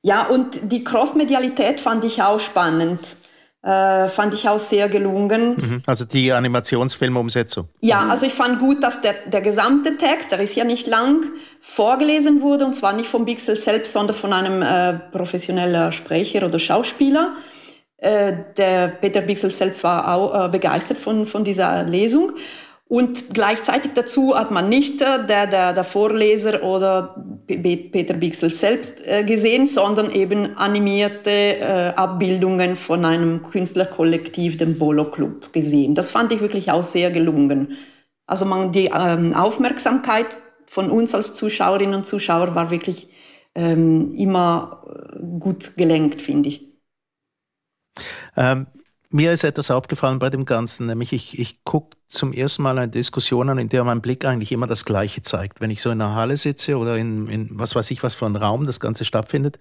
ja, 0.04 0.26
und 0.28 0.72
die 0.72 0.84
Crossmedialität 0.84 1.80
fand 1.80 2.04
ich 2.06 2.24
auch 2.24 2.40
spannend. 2.40 3.16
Äh, 3.63 4.08
fand 4.08 4.34
ich 4.34 4.50
auch 4.50 4.58
sehr 4.58 4.89
gelungen. 4.89 5.56
Mhm. 5.56 5.82
Also 5.86 6.04
die 6.04 6.32
Animationsfilmumsetzung. 6.32 7.67
Ja, 7.82 8.08
also 8.10 8.26
ich 8.26 8.34
fand 8.34 8.58
gut, 8.60 8.82
dass 8.82 9.02
der, 9.02 9.13
der 9.28 9.41
gesamte 9.41 9.97
Text, 9.97 10.32
der 10.32 10.39
ist 10.39 10.56
ja 10.56 10.63
nicht 10.63 10.88
lang, 10.88 11.26
vorgelesen 11.60 12.41
wurde 12.41 12.65
und 12.65 12.74
zwar 12.74 12.93
nicht 12.93 13.08
vom 13.08 13.24
Bixel 13.24 13.56
selbst, 13.56 13.93
sondern 13.93 14.15
von 14.15 14.34
einem 14.34 14.63
äh, 14.63 15.00
professionellen 15.12 15.91
Sprecher 15.91 16.43
oder 16.43 16.58
Schauspieler. 16.58 17.36
Äh, 17.97 18.34
der 18.58 18.88
Peter 18.88 19.21
Bixel 19.21 19.52
selbst 19.52 19.84
war 19.84 20.15
auch 20.15 20.45
äh, 20.45 20.50
begeistert 20.50 20.97
von, 20.97 21.28
von 21.28 21.43
dieser 21.43 21.84
Lesung. 21.84 22.32
Und 22.91 23.34
gleichzeitig 23.34 23.93
dazu 23.95 24.36
hat 24.36 24.51
man 24.51 24.67
nicht 24.67 25.01
äh, 25.01 25.25
der, 25.25 25.47
der, 25.47 25.71
der 25.71 25.86
Vorleser 25.86 26.62
oder 26.62 27.15
Peter 27.47 28.13
Bixel 28.13 28.54
selbst 28.54 29.08
äh, 29.08 29.23
gesehen, 29.23 29.65
sondern 29.65 30.12
eben 30.12 30.58
animierte 30.58 31.32
äh, 31.32 31.93
Abbildungen 31.95 32.75
von 32.75 33.06
einem 33.06 33.43
Künstlerkollektiv, 33.43 34.58
dem 34.58 34.77
Bolo 34.77 35.10
Club, 35.10 35.54
gesehen. 35.54 35.95
Das 35.95 36.12
fand 36.12 36.34
ich 36.34 36.41
wirklich 36.41 36.69
auch 36.69 36.84
sehr 36.84 37.12
gelungen. 37.12 37.77
Also 38.27 38.43
man, 38.43 38.73
die 38.73 38.91
ähm, 38.93 39.34
Aufmerksamkeit 39.36 40.38
von 40.65 40.91
uns 40.91 41.15
als 41.15 41.32
Zuschauerinnen 41.32 41.95
und 41.95 42.06
Zuschauer 42.06 42.56
war 42.56 42.71
wirklich 42.71 43.08
ähm, 43.56 44.13
immer 44.17 44.84
gut 45.39 45.77
gelenkt, 45.77 46.19
finde 46.19 46.49
ich. 46.49 46.67
Ähm, 48.36 48.67
mir 49.12 49.32
ist 49.32 49.43
etwas 49.43 49.71
aufgefallen 49.71 50.19
bei 50.19 50.30
dem 50.30 50.45
Ganzen, 50.45 50.88
nämlich 50.88 51.13
ich, 51.13 51.39
ich 51.39 51.63
gucke 51.63 51.97
zum 52.08 52.34
ersten 52.34 52.63
Mal 52.63 52.78
eine 52.78 52.89
Diskussion 52.91 53.50
an, 53.50 53.58
in 53.58 53.69
der 53.69 53.84
mein 53.84 54.02
Blick 54.02 54.26
eigentlich 54.26 54.52
immer 54.52 54.67
das 54.67 54.86
Gleiche 54.86 55.21
zeigt. 55.21 55.62
Wenn 55.62 55.69
ich 55.69 55.82
so 55.82 55.89
in 55.91 56.02
einer 56.02 56.15
Halle 56.15 56.38
sitze 56.38 56.78
oder 56.78 56.97
in, 56.97 57.28
in 57.28 57.50
was 57.52 57.76
weiß 57.76 57.91
ich, 57.91 58.04
was 58.04 58.15
für 58.15 58.26
ein 58.26 58.36
Raum 58.36 58.65
das 58.65 58.80
Ganze 58.80 59.06
stattfindet, 59.06 59.60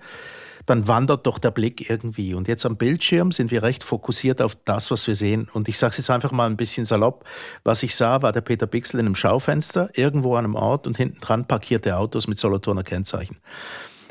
dann 0.66 0.86
wandert 0.86 1.26
doch 1.26 1.38
der 1.38 1.50
Blick 1.50 1.88
irgendwie. 1.88 2.34
Und 2.34 2.48
jetzt 2.48 2.66
am 2.66 2.76
Bildschirm 2.76 3.32
sind 3.32 3.50
wir 3.50 3.62
recht 3.62 3.82
fokussiert 3.82 4.42
auf 4.42 4.56
das, 4.64 4.90
was 4.90 5.06
wir 5.06 5.16
sehen. 5.16 5.48
Und 5.52 5.68
ich 5.68 5.78
sage 5.78 5.92
es 5.92 5.98
jetzt 5.98 6.10
einfach 6.10 6.32
mal 6.32 6.46
ein 6.46 6.56
bisschen 6.56 6.84
salopp. 6.84 7.24
Was 7.64 7.82
ich 7.82 7.94
sah, 7.94 8.22
war 8.22 8.32
der 8.32 8.42
Peter 8.42 8.66
Bixel 8.66 9.00
in 9.00 9.06
einem 9.06 9.14
Schaufenster, 9.14 9.90
irgendwo 9.94 10.36
an 10.36 10.44
einem 10.44 10.54
Ort 10.54 10.86
und 10.86 10.96
hinten 10.96 11.20
dran 11.20 11.46
parkierte 11.46 11.96
Autos 11.96 12.26
mit 12.28 12.38
Solothurner 12.38 12.84
Kennzeichen. 12.84 13.38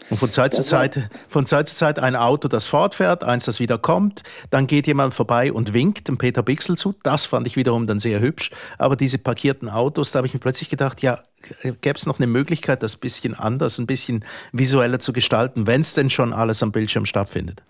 Und 0.10 0.18
von 0.18 0.32
Zeit 0.32 0.54
zu 0.54 0.64
Zeit, 0.64 1.10
von 1.30 1.46
Zeit 1.46 1.70
zu 1.70 1.76
Zeit 1.76 2.00
ein 2.00 2.16
Auto, 2.16 2.48
das 2.48 2.66
fortfährt, 2.66 3.24
eins, 3.24 3.46
das 3.46 3.60
wieder 3.60 3.78
kommt. 3.78 4.24
Dann 4.50 4.66
geht 4.66 4.88
jemand 4.88 5.14
vorbei 5.14 5.54
und 5.54 5.74
winkt 5.74 6.08
dem 6.08 6.18
Peter 6.18 6.42
Bixel 6.42 6.78
zu. 6.78 6.94
Das 7.04 7.26
fand 7.26 7.46
ich 7.46 7.56
wiederum 7.56 7.86
dann 7.86 8.00
sehr 8.00 8.20
hübsch. 8.20 8.50
Aber 8.78 8.96
diese 8.96 9.20
parkierten 9.20 9.70
Autos, 9.70 10.12
da 10.12 10.18
habe 10.18 10.28
ich 10.28 10.34
mir 10.34 10.40
plötzlich 10.40 10.70
gedacht, 10.70 11.02
ja, 11.04 11.22
gäbe 11.64 11.98
es 11.98 12.06
noch 12.06 12.18
eine 12.18 12.28
Möglichkeit, 12.28 12.82
das 12.82 12.96
ein 12.96 13.00
bisschen 13.02 13.36
anders, 13.36 13.78
ein 13.78 13.86
bisschen 13.86 14.26
visueller 14.52 15.00
zu 15.00 15.14
gestalten, 15.14 15.68
wenn 15.68 15.82
es 15.82 15.94
denn 15.94 16.10
schon 16.10 16.34
alles 16.34 16.64
am 16.64 16.72
Bildschirm 16.72 17.06
stattfindet? 17.06 17.62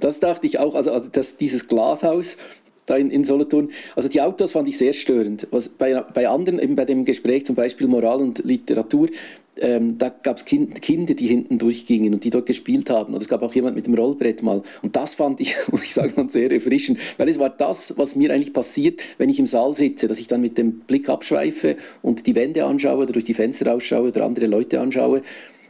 Das 0.00 0.20
dachte 0.20 0.46
ich 0.46 0.58
auch. 0.58 0.74
Also, 0.74 0.92
also 0.92 1.08
dass 1.08 1.36
dieses 1.36 1.66
Glashaus 1.66 2.36
da 2.86 2.96
in, 2.96 3.10
in 3.10 3.24
Solothurn. 3.24 3.70
Also 3.94 4.08
die 4.08 4.20
Autos 4.20 4.52
fand 4.52 4.68
ich 4.68 4.78
sehr 4.78 4.92
störend. 4.92 5.46
Was 5.50 5.68
bei, 5.68 6.00
bei 6.00 6.28
anderen, 6.28 6.58
eben 6.58 6.74
bei 6.74 6.84
dem 6.84 7.04
Gespräch 7.04 7.46
zum 7.46 7.54
Beispiel 7.54 7.86
Moral 7.86 8.20
und 8.20 8.44
Literatur, 8.44 9.08
ähm, 9.60 9.98
da 9.98 10.08
gab 10.08 10.38
es 10.38 10.44
kind, 10.44 10.80
Kinder, 10.80 11.14
die 11.14 11.26
hinten 11.26 11.58
durchgingen 11.58 12.14
und 12.14 12.24
die 12.24 12.30
dort 12.30 12.46
gespielt 12.46 12.88
haben. 12.88 13.12
Oder 13.12 13.22
es 13.22 13.28
gab 13.28 13.42
auch 13.42 13.54
jemand 13.54 13.76
mit 13.76 13.86
dem 13.86 13.94
Rollbrett 13.94 14.42
mal. 14.42 14.62
Und 14.80 14.96
das 14.96 15.14
fand 15.14 15.40
ich, 15.40 15.54
muss 15.70 15.84
ich 15.84 15.92
sagen, 15.92 16.28
sehr 16.28 16.50
erfrischend, 16.50 16.98
weil 17.18 17.28
es 17.28 17.38
war 17.38 17.50
das, 17.50 17.94
was 17.96 18.16
mir 18.16 18.32
eigentlich 18.32 18.52
passiert, 18.52 19.02
wenn 19.18 19.28
ich 19.28 19.38
im 19.38 19.46
Saal 19.46 19.76
sitze, 19.76 20.08
dass 20.08 20.18
ich 20.18 20.26
dann 20.26 20.40
mit 20.40 20.56
dem 20.56 20.80
Blick 20.80 21.08
abschweife 21.08 21.76
und 22.00 22.26
die 22.26 22.34
Wände 22.34 22.64
anschaue 22.64 23.02
oder 23.02 23.12
durch 23.12 23.24
die 23.24 23.34
Fenster 23.34 23.74
ausschaue 23.74 24.08
oder 24.08 24.24
andere 24.24 24.46
Leute 24.46 24.80
anschaue. 24.80 25.22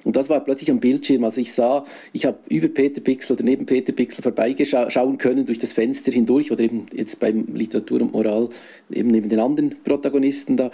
Und 0.04 0.16
das 0.16 0.28
war 0.28 0.40
plötzlich 0.40 0.70
am 0.70 0.80
Bildschirm. 0.80 1.24
Also 1.24 1.40
ich 1.40 1.52
sah, 1.52 1.84
ich 2.12 2.24
habe 2.24 2.38
über 2.48 2.68
Peter 2.68 3.00
Pixel 3.00 3.36
oder 3.36 3.44
neben 3.44 3.66
Peter 3.66 3.92
Pixel 3.92 4.22
vorbeischauen 4.22 5.18
können 5.18 5.46
durch 5.46 5.58
das 5.58 5.72
Fenster 5.72 6.12
hindurch 6.12 6.50
oder 6.50 6.62
eben 6.62 6.86
jetzt 6.92 7.20
beim 7.20 7.46
Literatur 7.54 8.02
und 8.02 8.12
Moral 8.12 8.48
eben 8.90 9.10
neben 9.10 9.28
den 9.28 9.40
anderen 9.40 9.76
Protagonisten 9.84 10.56
da. 10.56 10.70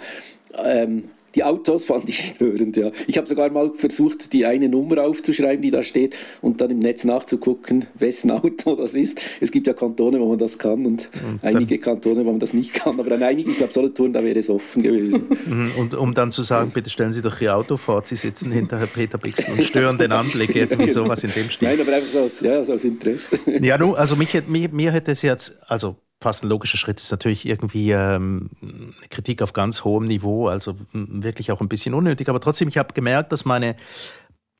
Ähm, 0.63 1.05
die 1.35 1.43
Autos 1.43 1.85
fand 1.85 2.07
ich 2.09 2.19
störend, 2.19 2.77
ja. 2.77 2.91
Ich 3.07 3.17
habe 3.17 3.27
sogar 3.27 3.49
mal 3.49 3.71
versucht, 3.75 4.33
die 4.33 4.45
eine 4.45 4.69
Nummer 4.69 5.03
aufzuschreiben, 5.03 5.61
die 5.61 5.71
da 5.71 5.83
steht, 5.83 6.15
und 6.41 6.61
dann 6.61 6.71
im 6.71 6.79
Netz 6.79 7.03
nachzugucken, 7.03 7.85
wessen 7.95 8.31
Auto 8.31 8.75
das 8.75 8.93
ist. 8.93 9.21
Es 9.39 9.51
gibt 9.51 9.67
ja 9.67 9.73
Kantone, 9.73 10.19
wo 10.19 10.29
man 10.29 10.39
das 10.39 10.57
kann 10.57 10.85
und, 10.85 11.09
und 11.27 11.43
einige 11.43 11.77
Kantone, 11.79 12.25
wo 12.25 12.31
man 12.31 12.39
das 12.39 12.53
nicht 12.53 12.73
kann. 12.73 12.99
Aber 12.99 13.13
an 13.13 13.23
einigen, 13.23 13.51
ich 13.51 13.57
glaube, 13.57 13.73
Solothurn, 13.73 14.13
da 14.13 14.23
wäre 14.23 14.39
es 14.39 14.49
offen 14.49 14.83
gewesen. 14.83 15.27
Mhm, 15.49 15.71
und 15.77 15.95
um 15.95 16.13
dann 16.13 16.31
zu 16.31 16.43
sagen, 16.43 16.69
bitte 16.73 16.89
stellen 16.89 17.11
Sie 17.11 17.21
doch 17.21 17.39
Ihr 17.41 17.55
Auto 17.55 17.77
vor, 17.77 18.03
Sie 18.05 18.15
sitzen 18.15 18.51
hinter 18.51 18.77
Herr 18.77 18.87
Peter 18.87 19.17
Bixen 19.17 19.53
und 19.53 19.63
stören 19.69 19.97
den 19.97 20.11
Anblick, 20.11 20.55
irgendwie 20.55 20.91
sowas 20.91 21.23
in 21.23 21.31
dem 21.31 21.49
Stil. 21.49 21.69
Nein, 21.69 21.81
aber 21.81 21.93
einfach 21.93 22.09
so 22.11 22.19
aus, 22.19 22.39
ja, 22.41 22.63
so 22.63 22.73
aus 22.73 22.83
Interesse. 22.83 23.39
Ja, 23.61 23.77
nun, 23.77 23.95
also 23.95 24.15
mich, 24.15 24.29
mir, 24.47 24.69
mir 24.69 24.91
hätte 24.91 25.11
es 25.11 25.21
jetzt, 25.21 25.59
also 25.67 25.95
fast 26.21 26.43
ein 26.43 26.49
logischer 26.49 26.77
Schritt 26.77 26.99
ist 26.99 27.11
natürlich 27.11 27.45
irgendwie 27.45 27.91
ähm, 27.91 28.49
eine 28.61 29.07
Kritik 29.09 29.41
auf 29.41 29.53
ganz 29.53 29.83
hohem 29.83 30.05
Niveau, 30.05 30.47
also 30.47 30.75
wirklich 30.91 31.51
auch 31.51 31.61
ein 31.61 31.69
bisschen 31.69 31.93
unnötig. 31.93 32.29
Aber 32.29 32.41
trotzdem, 32.41 32.67
ich 32.67 32.77
habe 32.77 32.93
gemerkt, 32.93 33.31
dass 33.31 33.45
meine, 33.45 33.75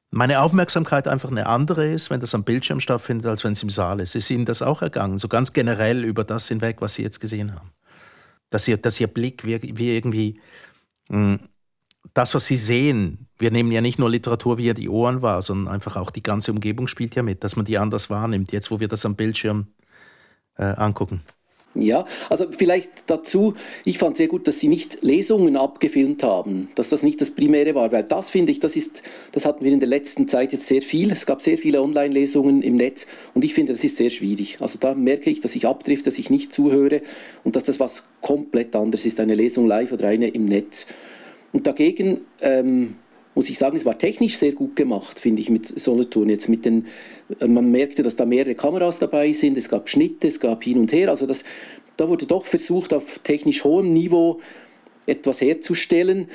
meine 0.10 0.42
Aufmerksamkeit 0.42 1.08
einfach 1.08 1.30
eine 1.30 1.48
andere 1.48 1.88
ist, 1.88 2.10
wenn 2.10 2.22
das 2.22 2.34
am 2.34 2.44
Bildschirm 2.44 2.80
stattfindet, 2.80 3.28
als 3.28 3.44
wenn 3.44 3.52
es 3.52 3.64
im 3.64 3.70
Saal 3.70 4.00
ist. 4.00 4.16
Ist 4.16 4.30
Ihnen 4.30 4.46
das 4.46 4.62
auch 4.62 4.82
ergangen, 4.82 5.18
so 5.18 5.28
ganz 5.28 5.52
generell 5.52 6.06
über 6.06 6.24
das 6.24 6.48
hinweg, 6.48 6.78
was 6.80 6.96
Sie 6.96 7.04
jetzt 7.04 7.20
gesehen 7.20 7.54
haben? 7.54 7.72
Dass, 8.50 8.68
ihr, 8.68 8.78
dass 8.78 9.00
Ihr 9.00 9.08
Blick 9.08 9.46
wie, 9.46 9.78
wie 9.78 9.96
irgendwie 9.96 10.40
mh, 11.10 11.40
das, 12.14 12.34
was 12.34 12.46
Sie 12.48 12.58
sehen, 12.58 13.28
wir 13.38 13.52
nehmen 13.52 13.72
ja 13.72 13.82
nicht 13.82 14.00
nur 14.00 14.10
Literatur, 14.10 14.58
wie 14.58 14.70
er 14.70 14.74
die 14.74 14.90
Ohren 14.90 15.22
war, 15.22 15.42
sondern 15.42 15.74
einfach 15.74 15.98
auch 15.98 16.10
die 16.10 16.24
ganze 16.24 16.52
Umgebung 16.52 16.88
spielt 16.88 17.16
ja 17.16 17.24
mit, 17.24 17.44
dass 17.44 17.58
man 17.58 17.66
die 17.66 17.78
anders 17.78 18.10
wahrnimmt, 18.10 18.54
jetzt 18.54 18.72
wo 18.72 18.80
wir 18.80 18.88
das 18.88 19.06
am 19.06 19.16
Bildschirm 19.16 19.68
äh, 20.56 20.64
angucken. 20.64 21.22
Ja, 21.76 22.06
also 22.32 22.48
vielleicht 22.50 23.04
dazu, 23.06 23.54
ich 23.86 24.00
fand 24.00 24.18
sehr 24.18 24.28
gut, 24.28 24.48
dass 24.48 24.60
Sie 24.60 24.68
nicht 24.68 25.04
Lesungen 25.04 25.56
abgefilmt 25.56 26.24
haben, 26.24 26.70
dass 26.74 26.90
das 26.90 27.04
nicht 27.04 27.22
das 27.22 27.30
Primäre 27.30 27.76
war, 27.76 27.92
weil 27.92 28.04
das 28.04 28.32
finde 28.32 28.52
ich, 28.52 28.60
das 28.60 28.76
ist, 28.76 29.04
das 29.34 29.46
hatten 29.46 29.64
wir 29.64 29.72
in 29.72 29.80
der 29.80 29.88
letzten 29.88 30.28
Zeit 30.28 30.52
jetzt 30.52 30.66
sehr 30.66 30.82
viel. 30.82 31.12
Es 31.12 31.28
gab 31.28 31.44
sehr 31.44 31.60
viele 31.60 31.84
Online-Lesungen 31.84 32.64
im 32.64 32.76
Netz 32.76 33.06
und 33.36 33.44
ich 33.46 33.54
finde, 33.54 33.74
das 33.74 33.84
ist 33.84 33.98
sehr 33.98 34.10
schwierig. 34.10 34.58
Also 34.62 34.80
da 34.80 34.96
merke 34.96 35.30
ich, 35.30 35.42
dass 35.42 35.56
ich 35.56 35.68
abtrifft, 35.68 36.08
dass 36.08 36.18
ich 36.18 36.32
nicht 36.32 36.52
zuhöre 36.52 37.04
und 37.44 37.56
dass 37.56 37.66
das 37.66 37.80
was 37.80 38.06
komplett 38.22 38.76
anderes 38.76 39.06
ist, 39.06 39.20
eine 39.20 39.36
Lesung 39.36 39.68
live 39.68 39.92
oder 39.92 40.08
eine 40.08 40.28
im 40.28 40.46
Netz. 40.46 40.88
Und 41.54 41.68
dagegen 41.68 42.22
ähm, 42.42 42.96
muss 43.36 43.50
ich 43.50 43.58
sagen, 43.58 43.78
es 43.78 43.86
war 43.86 43.98
technisch 43.98 44.38
sehr 44.38 44.54
gut 44.54 44.76
gemacht, 44.76 45.20
finde 45.20 45.42
ich, 45.42 45.50
mit 45.50 45.68
Solothurn. 45.80 46.30
Jetzt 46.30 46.50
mit 46.50 46.66
den, 46.66 46.88
man 47.46 47.72
merkte, 47.72 48.04
dass 48.04 48.16
da 48.16 48.26
mehrere 48.26 48.56
Kameras 48.56 49.00
dabei 49.00 49.32
sind, 49.34 49.58
es 49.58 49.70
gab 49.70 49.88
Schnitte, 49.88 50.28
es 50.28 50.40
gab 50.40 50.64
hin 50.64 50.80
und 50.80 50.92
her. 50.92 51.10
Also 51.10 51.26
das, 51.26 51.44
da 51.98 52.10
wurde 52.10 52.26
doch 52.26 52.46
versucht, 52.46 52.94
auf 52.94 53.20
technisch 53.20 53.64
hohem 53.64 53.94
Niveau 53.94 54.40
etwas 55.06 55.42
herzustellen. 55.42 56.28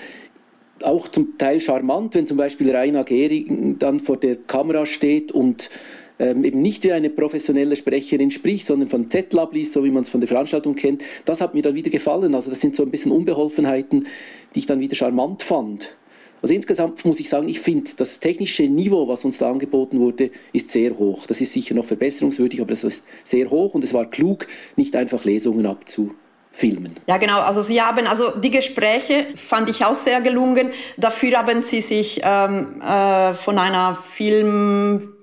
Auch 0.83 1.09
zum 1.09 1.39
Teil 1.39 1.61
charmant, 1.61 2.15
wenn 2.15 2.27
zum 2.27 2.37
Beispiel 2.37 2.75
Rainer 2.75 3.05
Gehring 3.05 3.79
dann 3.79 4.01
vor 4.01 4.17
der 4.17 4.37
Kamera 4.37 4.87
steht 4.87 5.33
und 5.33 5.71
ähm, 6.19 6.45
eben 6.45 6.63
nicht 6.63 6.85
wie 6.85 6.93
eine 6.93 7.11
professionelle 7.11 7.77
Sprecherin 7.77 8.31
spricht, 8.31 8.67
sondern 8.67 8.89
von 8.89 9.11
Z-Lab 9.11 9.53
liest, 9.53 9.73
so 9.73 9.85
wie 9.85 9.91
man 9.91 10.03
es 10.03 10.09
von 10.09 10.21
der 10.21 10.29
Veranstaltung 10.29 10.75
kennt. 10.75 11.03
Das 11.25 11.41
hat 11.41 11.55
mir 11.55 11.63
dann 11.63 11.75
wieder 11.75 11.91
gefallen. 11.91 12.35
Also 12.35 12.51
das 12.51 12.61
sind 12.61 12.77
so 12.77 12.83
ein 12.83 12.91
bisschen 12.91 13.13
Unbeholfenheiten, 13.13 14.07
die 14.55 14.59
ich 14.59 14.67
dann 14.67 14.81
wieder 14.81 14.95
charmant 14.95 15.43
fand. 15.43 15.97
Also 16.45 16.53
insgesamt 16.53 17.03
muss 17.07 17.21
ich 17.21 17.31
sagen, 17.31 17.49
ich 17.49 17.59
finde, 17.61 17.91
das 17.97 18.21
technische 18.21 18.65
Niveau, 18.65 19.09
was 19.09 19.25
uns 19.25 19.39
da 19.39 19.51
angeboten 19.51 19.99
wurde, 19.99 20.31
ist 20.53 20.71
sehr 20.71 20.99
hoch. 20.99 21.25
Das 21.27 21.41
ist 21.41 21.55
sicher 21.55 21.75
noch 21.75 21.87
verbesserungswürdig, 21.87 22.61
aber 22.61 22.69
das 22.69 22.85
ist 22.85 23.07
sehr 23.25 23.49
hoch 23.49 23.73
und 23.73 23.83
es 23.83 23.95
war 23.95 24.05
klug, 24.05 24.47
nicht 24.77 24.95
einfach 24.95 25.25
Lesungen 25.25 25.65
abzufilmen. 25.65 26.97
Ja, 27.07 27.17
genau. 27.17 27.41
Also 27.41 27.63
Sie 27.63 27.81
haben, 27.81 28.07
also 28.07 28.33
die 28.33 28.51
Gespräche 28.51 29.29
fand 29.37 29.71
ich 29.71 29.87
auch 29.87 29.95
sehr 29.95 30.21
gelungen. 30.21 30.69
Dafür 30.99 31.39
haben 31.39 31.63
Sie 31.63 31.81
sich 31.81 32.21
ähm, 32.23 32.83
äh, 32.83 33.33
von 33.33 33.59
einer 33.59 33.95
Film 33.95 35.14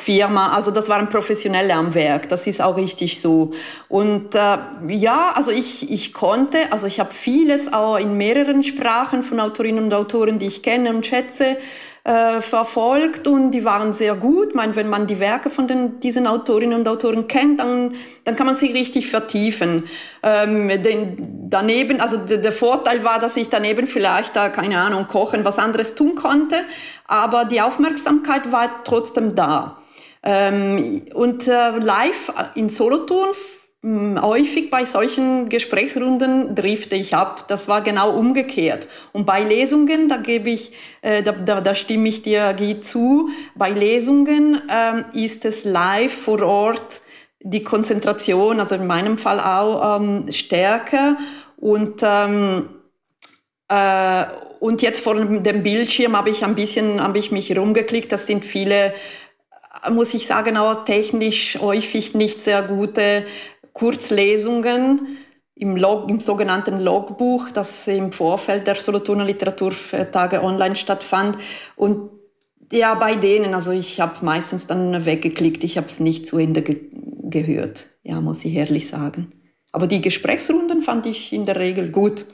Firma, 0.00 0.52
also 0.52 0.70
das 0.70 0.88
waren 0.88 1.08
Professionelle 1.08 1.74
am 1.74 1.92
Werk, 1.92 2.28
das 2.28 2.46
ist 2.46 2.62
auch 2.62 2.76
richtig 2.76 3.20
so. 3.20 3.50
Und 3.88 4.34
äh, 4.34 4.58
ja, 4.88 5.32
also 5.34 5.50
ich, 5.50 5.90
ich 5.90 6.12
konnte, 6.12 6.70
also 6.70 6.86
ich 6.86 7.00
habe 7.00 7.12
vieles 7.12 7.72
auch 7.72 7.96
in 7.96 8.16
mehreren 8.16 8.62
Sprachen 8.62 9.24
von 9.24 9.40
Autorinnen 9.40 9.84
und 9.84 9.94
Autoren, 9.94 10.38
die 10.38 10.46
ich 10.46 10.62
kenne 10.62 10.90
und 10.90 11.04
schätze, 11.04 11.56
äh, 12.04 12.40
verfolgt 12.40 13.26
und 13.26 13.50
die 13.50 13.64
waren 13.64 13.92
sehr 13.92 14.14
gut. 14.14 14.50
Ich 14.50 14.54
meine, 14.54 14.76
wenn 14.76 14.88
man 14.88 15.08
die 15.08 15.18
Werke 15.18 15.50
von 15.50 15.66
den, 15.66 15.98
diesen 15.98 16.28
Autorinnen 16.28 16.78
und 16.78 16.88
Autoren 16.88 17.26
kennt, 17.26 17.58
dann, 17.58 17.96
dann 18.22 18.36
kann 18.36 18.46
man 18.46 18.54
sie 18.54 18.70
richtig 18.70 19.10
vertiefen. 19.10 19.82
Ähm, 20.22 20.68
den, 20.82 21.48
daneben, 21.50 22.00
also 22.00 22.18
der 22.18 22.52
Vorteil 22.52 23.02
war, 23.02 23.18
dass 23.18 23.36
ich 23.36 23.48
daneben 23.48 23.88
vielleicht 23.88 24.36
da, 24.36 24.48
keine 24.48 24.78
Ahnung, 24.78 25.08
kochen, 25.08 25.44
was 25.44 25.58
anderes 25.58 25.96
tun 25.96 26.14
konnte, 26.14 26.60
aber 27.08 27.44
die 27.44 27.60
Aufmerksamkeit 27.60 28.52
war 28.52 28.84
trotzdem 28.84 29.34
da. 29.34 29.77
Ähm, 30.30 31.06
und 31.14 31.48
äh, 31.48 31.78
live 31.78 32.30
in 32.54 32.68
Solothurn 32.68 33.30
häufig 33.82 34.70
bei 34.70 34.84
solchen 34.84 35.48
Gesprächsrunden 35.48 36.54
drifte 36.54 36.96
ich 36.96 37.14
ab. 37.14 37.46
Das 37.48 37.66
war 37.68 37.80
genau 37.80 38.10
umgekehrt. 38.10 38.88
Und 39.12 39.24
bei 39.24 39.42
Lesungen, 39.42 40.08
da 40.10 40.18
gebe 40.18 40.50
ich, 40.50 40.72
äh, 41.00 41.22
da, 41.22 41.32
da, 41.32 41.60
da, 41.62 41.74
stimme 41.74 42.08
ich 42.08 42.22
dir 42.22 42.54
Guy, 42.58 42.80
zu. 42.80 43.30
Bei 43.54 43.70
Lesungen 43.70 44.60
ähm, 44.68 45.06
ist 45.14 45.46
es 45.46 45.64
live 45.64 46.12
vor 46.12 46.42
Ort 46.42 47.00
die 47.40 47.62
Konzentration, 47.62 48.60
also 48.60 48.74
in 48.74 48.86
meinem 48.86 49.16
Fall 49.16 49.40
auch 49.40 50.00
ähm, 50.00 50.30
stärker 50.30 51.16
und 51.56 52.02
ähm, 52.02 52.68
äh, 53.68 54.24
und 54.60 54.82
jetzt 54.82 55.00
vor 55.00 55.14
dem 55.14 55.62
Bildschirm 55.62 56.16
habe 56.16 56.30
ich 56.30 56.44
ein 56.44 56.56
bisschen, 56.56 57.00
habe 57.00 57.18
ich 57.18 57.30
mich 57.30 57.56
rumgeklickt. 57.56 58.10
Das 58.10 58.26
sind 58.26 58.44
viele 58.44 58.92
muss 59.90 60.14
ich 60.14 60.26
sagen, 60.26 60.56
auch 60.56 60.84
technisch 60.84 61.58
häufig 61.60 62.14
nicht 62.14 62.40
sehr 62.42 62.62
gute 62.62 63.24
Kurzlesungen 63.72 65.18
im, 65.54 65.76
Log, 65.76 66.10
im 66.10 66.20
sogenannten 66.20 66.78
Logbuch, 66.80 67.50
das 67.50 67.86
im 67.88 68.12
Vorfeld 68.12 68.66
der 68.66 68.76
Solothurner 68.76 69.24
Literaturtage 69.24 70.42
online 70.42 70.76
stattfand. 70.76 71.38
Und 71.76 72.10
ja, 72.72 72.94
bei 72.94 73.14
denen, 73.16 73.54
also 73.54 73.72
ich 73.72 74.00
habe 74.00 74.24
meistens 74.24 74.66
dann 74.66 75.04
weggeklickt, 75.04 75.64
ich 75.64 75.76
habe 75.76 75.86
es 75.86 76.00
nicht 76.00 76.26
zu 76.26 76.38
Ende 76.38 76.62
ge 76.62 76.80
gehört, 77.30 77.88
ja, 78.04 78.22
muss 78.22 78.42
ich 78.46 78.54
ehrlich 78.54 78.88
sagen. 78.88 79.32
Aber 79.70 79.86
die 79.86 80.00
Gesprächsrunden 80.00 80.80
fand 80.80 81.04
ich 81.04 81.30
in 81.30 81.44
der 81.44 81.56
Regel 81.56 81.90
gut. 81.90 82.24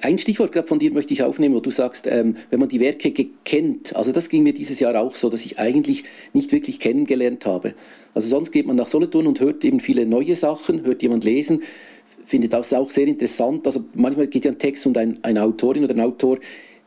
Ein 0.00 0.18
Stichwort 0.18 0.52
von 0.68 0.78
dir 0.78 0.92
möchte 0.92 1.12
ich 1.12 1.22
aufnehmen, 1.22 1.54
wo 1.54 1.60
du 1.60 1.70
sagst, 1.70 2.06
ähm, 2.06 2.36
wenn 2.50 2.60
man 2.60 2.68
die 2.68 2.80
Werke 2.80 3.12
kennt, 3.44 3.94
also 3.94 4.12
das 4.12 4.28
ging 4.28 4.42
mir 4.42 4.54
dieses 4.54 4.80
Jahr 4.80 5.00
auch 5.00 5.14
so, 5.14 5.28
dass 5.28 5.44
ich 5.44 5.58
eigentlich 5.58 6.04
nicht 6.32 6.52
wirklich 6.52 6.80
kennengelernt 6.80 7.46
habe. 7.46 7.74
Also 8.14 8.28
sonst 8.28 8.52
geht 8.52 8.66
man 8.66 8.76
nach 8.76 8.88
Solothurn 8.88 9.26
und 9.26 9.40
hört 9.40 9.64
eben 9.64 9.80
viele 9.80 10.06
neue 10.06 10.34
Sachen, 10.34 10.84
hört 10.84 11.02
jemand 11.02 11.24
lesen, 11.24 11.62
findet 12.24 12.52
das 12.52 12.72
auch 12.72 12.90
sehr 12.90 13.06
interessant. 13.06 13.66
Also 13.66 13.84
manchmal 13.94 14.26
geht 14.26 14.44
ja 14.44 14.52
ein 14.52 14.58
Text 14.58 14.86
und 14.86 14.96
ein, 14.96 15.18
eine 15.22 15.42
Autorin 15.42 15.84
oder 15.84 15.94
ein 15.94 16.00
Autor 16.00 16.38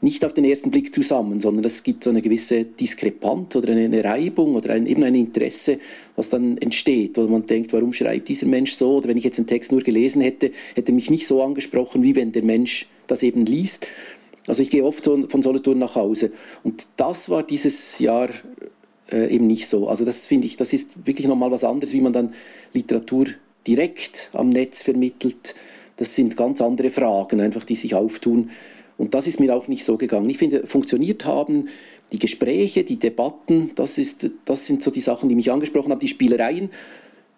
nicht 0.02 0.24
auf 0.26 0.34
den 0.34 0.46
ersten 0.46 0.72
Blick 0.72 0.94
zusammen, 0.94 1.40
sondern 1.40 1.66
es 1.66 1.82
gibt 1.84 2.04
so 2.04 2.10
eine 2.10 2.22
gewisse 2.22 2.64
Diskrepanz 2.64 3.56
oder 3.56 3.72
eine, 3.72 4.04
Reibung 4.04 4.56
oder 4.56 4.74
ein, 4.74 4.86
eben 4.86 5.04
ein 5.04 5.16
Interesse, 5.16 5.80
was 6.16 6.30
dann 6.30 6.58
entsteht. 6.58 7.18
Oder 7.18 7.30
man 7.30 7.46
denkt, 7.46 7.74
warum 7.74 7.94
schreibt 7.94 8.30
dieser 8.30 8.46
Mensch 8.46 8.74
so? 8.74 8.98
Oder 8.98 9.10
wenn 9.10 9.18
ich 9.18 9.24
jetzt 9.24 9.40
einen 9.40 9.48
Text 9.48 9.72
nur 9.72 9.82
gelesen 9.82 10.22
hätte, 10.22 10.52
hätte 10.76 10.92
mich 10.92 11.10
nicht 11.10 11.28
so 11.28 11.42
angesprochen, 11.42 12.04
wie 12.04 12.16
wenn 12.16 12.32
der 12.32 12.44
Mensch 12.44 12.88
das 13.08 13.24
eben 13.24 13.46
liest. 13.46 13.88
Also 14.48 14.62
ich 14.62 14.70
gehe 14.70 14.84
oft 14.84 15.06
von 15.06 15.42
Solothurn 15.42 15.80
nach 15.80 15.96
Hause. 15.96 16.32
Und 16.64 16.88
das 16.98 17.30
war 17.30 17.42
dieses 17.42 17.98
Jahr 18.00 18.30
äh, 19.12 19.34
eben 19.34 19.48
nicht 19.48 19.68
so. 19.68 19.88
Also 19.88 20.06
das 20.06 20.26
finde 20.26 20.46
ich, 20.48 20.58
das 20.58 20.74
ist 20.74 21.06
wirklich 21.06 21.28
nochmal 21.28 21.52
was 21.52 21.64
anderes, 21.64 21.94
wie 21.94 22.02
man 22.02 22.14
dann 22.14 22.34
Literatur 22.74 23.26
direkt 23.66 24.30
am 24.34 24.50
Netz 24.50 24.84
vermittelt. 24.84 25.56
Das 25.98 26.14
sind 26.14 26.36
ganz 26.38 26.62
andere 26.62 26.90
Fragen, 26.90 27.40
einfach 27.40 27.64
die 27.64 27.76
sich 27.76 27.96
auftun. 27.96 28.52
Und 28.98 29.14
das 29.14 29.28
ist 29.28 29.40
mir 29.40 29.56
auch 29.56 29.68
nicht 29.68 29.84
so 29.84 29.98
gegangen. 29.98 30.30
Ich 30.30 30.38
finde, 30.38 30.66
funktioniert 30.68 31.26
haben 31.26 31.70
die 32.12 32.20
Gespräche, 32.20 32.84
die 32.84 32.98
Debatten, 32.98 33.72
das, 33.76 33.98
ist, 33.98 34.30
das 34.46 34.66
sind 34.66 34.82
so 34.82 34.92
die 34.92 35.02
Sachen, 35.02 35.28
die 35.28 35.36
mich 35.36 35.52
angesprochen 35.52 35.92
haben. 35.92 36.00
Die 36.00 36.08
Spielereien 36.08 36.70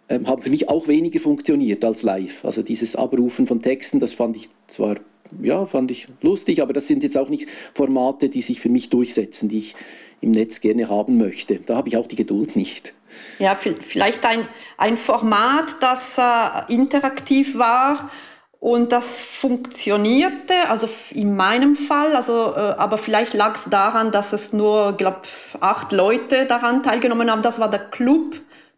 ähm, 0.10 0.28
haben 0.28 0.42
für 0.42 0.50
mich 0.50 0.70
auch 0.70 0.88
weniger 0.88 1.20
funktioniert 1.20 1.84
als 1.84 2.04
live. 2.04 2.46
Also 2.46 2.62
dieses 2.62 2.96
Abrufen 2.96 3.48
von 3.48 3.62
Texten, 3.62 4.00
das 4.00 4.14
fand 4.14 4.36
ich 4.36 4.50
zwar 4.68 4.98
ja, 5.42 5.66
fand 5.66 5.92
ich 5.92 6.08
lustig, 6.22 6.62
aber 6.62 6.72
das 6.74 6.88
sind 6.88 7.04
jetzt 7.04 7.18
auch 7.18 7.30
nicht 7.30 7.50
Formate, 7.74 8.30
die 8.30 8.42
sich 8.42 8.60
für 8.60 8.70
mich 8.70 8.90
durchsetzen, 8.90 9.50
die 9.50 9.58
ich 9.58 9.76
im 10.22 10.32
Netz 10.32 10.62
gerne 10.62 10.90
haben 10.90 11.18
möchte. 11.18 11.60
Da 11.60 11.76
habe 11.76 11.90
ich 11.90 11.98
auch 11.98 12.08
die 12.08 12.16
Geduld 12.16 12.56
nicht. 12.56 12.94
Ja, 13.40 13.56
vielleicht 13.56 14.26
ein, 14.26 14.48
ein 14.78 14.98
Format, 14.98 15.76
das 15.82 16.18
äh, 16.18 16.74
interaktiv 16.74 17.58
war 17.58 18.12
und 18.60 18.92
das 18.92 19.22
funktionierte, 19.22 20.68
also 20.68 20.90
in 21.12 21.36
meinem 21.36 21.76
Fall, 21.76 22.16
also, 22.16 22.54
äh, 22.56 22.60
aber 22.78 22.98
vielleicht 22.98 23.34
lag 23.34 23.56
es 23.56 23.66
daran, 23.70 24.12
dass 24.12 24.34
es 24.34 24.52
nur, 24.52 24.94
glaube 24.94 25.22
acht 25.60 25.92
Leute 25.92 26.46
daran 26.46 26.82
teilgenommen 26.82 27.30
haben. 27.30 27.44
Das 27.44 27.60
war 27.60 27.70
der 27.70 27.90
Club 27.90 28.36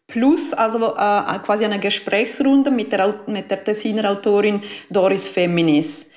Plus, 0.10 0.54
also 0.54 0.88
äh, 0.88 1.40
quasi 1.46 1.66
eine 1.66 1.80
Gesprächsrunde 1.80 2.72
mit 2.72 2.92
der, 2.92 3.14
mit 3.28 3.52
der 3.52 3.64
Tessiner 3.64 4.10
Autorin 4.10 4.62
Doris 4.90 5.28
Feminis. 5.28 6.09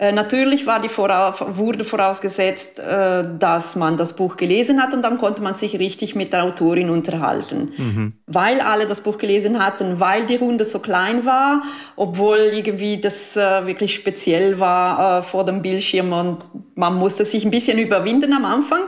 Äh, 0.00 0.12
natürlich 0.12 0.64
war 0.64 0.80
die 0.80 0.88
voraus, 0.88 1.44
wurde 1.46 1.84
vorausgesetzt, 1.84 2.78
äh, 2.78 3.22
dass 3.38 3.76
man 3.76 3.98
das 3.98 4.16
Buch 4.16 4.38
gelesen 4.38 4.82
hat 4.82 4.94
und 4.94 5.02
dann 5.02 5.18
konnte 5.18 5.42
man 5.42 5.56
sich 5.56 5.78
richtig 5.78 6.14
mit 6.14 6.32
der 6.32 6.44
Autorin 6.44 6.88
unterhalten. 6.88 7.74
Mhm. 7.76 8.12
Weil 8.26 8.62
alle 8.62 8.86
das 8.86 9.02
Buch 9.02 9.18
gelesen 9.18 9.62
hatten, 9.62 10.00
weil 10.00 10.24
die 10.24 10.36
Runde 10.36 10.64
so 10.64 10.78
klein 10.78 11.26
war, 11.26 11.64
obwohl 11.96 12.38
irgendwie 12.38 12.98
das 12.98 13.36
äh, 13.36 13.66
wirklich 13.66 13.94
speziell 13.94 14.58
war 14.58 15.22
vor 15.22 15.44
dem 15.44 15.60
Bildschirm 15.60 16.14
und 16.14 16.38
man 16.76 16.94
musste 16.94 17.26
sich 17.26 17.44
ein 17.44 17.50
bisschen 17.50 17.78
überwinden 17.78 18.32
am 18.32 18.46
Anfang. 18.46 18.84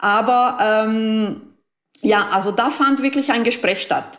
Aber 0.00 0.58
ähm, 0.60 1.42
ja, 2.00 2.26
also 2.32 2.50
da 2.50 2.70
fand 2.70 3.02
wirklich 3.02 3.30
ein 3.30 3.44
Gespräch 3.44 3.82
statt. 3.82 4.18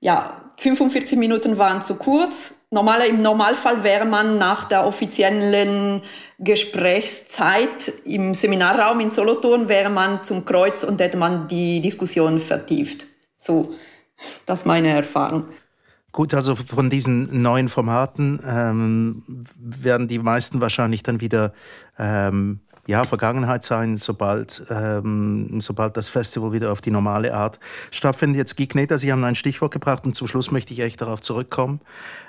Ja, 0.00 0.52
45 0.58 1.18
Minuten 1.18 1.56
waren 1.56 1.80
zu 1.80 1.94
kurz 1.94 2.52
Normal, 2.70 3.06
Im 3.08 3.22
Normalfall 3.22 3.82
wäre 3.82 4.04
man 4.04 4.36
nach 4.36 4.64
der 4.64 4.84
offiziellen 4.84 6.02
Gesprächszeit 6.38 7.92
im 8.04 8.34
Seminarraum 8.34 9.00
in 9.00 9.08
Solothurn, 9.08 9.70
wäre 9.70 9.88
man 9.88 10.22
zum 10.22 10.44
Kreuz 10.44 10.84
und 10.84 11.00
hätte 11.00 11.16
man 11.16 11.48
die 11.48 11.80
Diskussion 11.80 12.38
vertieft. 12.38 13.06
So, 13.38 13.72
das 14.44 14.60
ist 14.60 14.66
meine 14.66 14.88
Erfahrung. 14.88 15.44
Gut, 16.12 16.34
also 16.34 16.56
von 16.56 16.90
diesen 16.90 17.42
neuen 17.42 17.68
Formaten 17.68 18.40
ähm, 18.46 19.44
werden 19.58 20.08
die 20.08 20.18
meisten 20.18 20.60
wahrscheinlich 20.60 21.02
dann 21.02 21.20
wieder 21.22 21.52
ähm, 21.98 22.60
ja, 22.88 23.04
Vergangenheit 23.04 23.64
sein, 23.64 23.98
sobald, 23.98 24.64
ähm, 24.70 25.60
sobald 25.60 25.98
das 25.98 26.08
Festival 26.08 26.54
wieder 26.54 26.72
auf 26.72 26.80
die 26.80 26.90
normale 26.90 27.34
Art 27.34 27.60
stattfindet. 27.90 28.38
Jetzt 28.38 28.56
Geeknator, 28.56 28.96
Sie 28.96 29.12
haben 29.12 29.22
ein 29.24 29.34
Stichwort 29.34 29.72
gebracht 29.72 30.06
und 30.06 30.14
zum 30.14 30.26
Schluss 30.26 30.50
möchte 30.50 30.72
ich 30.72 30.80
echt 30.80 31.02
darauf 31.02 31.20
zurückkommen, 31.20 31.82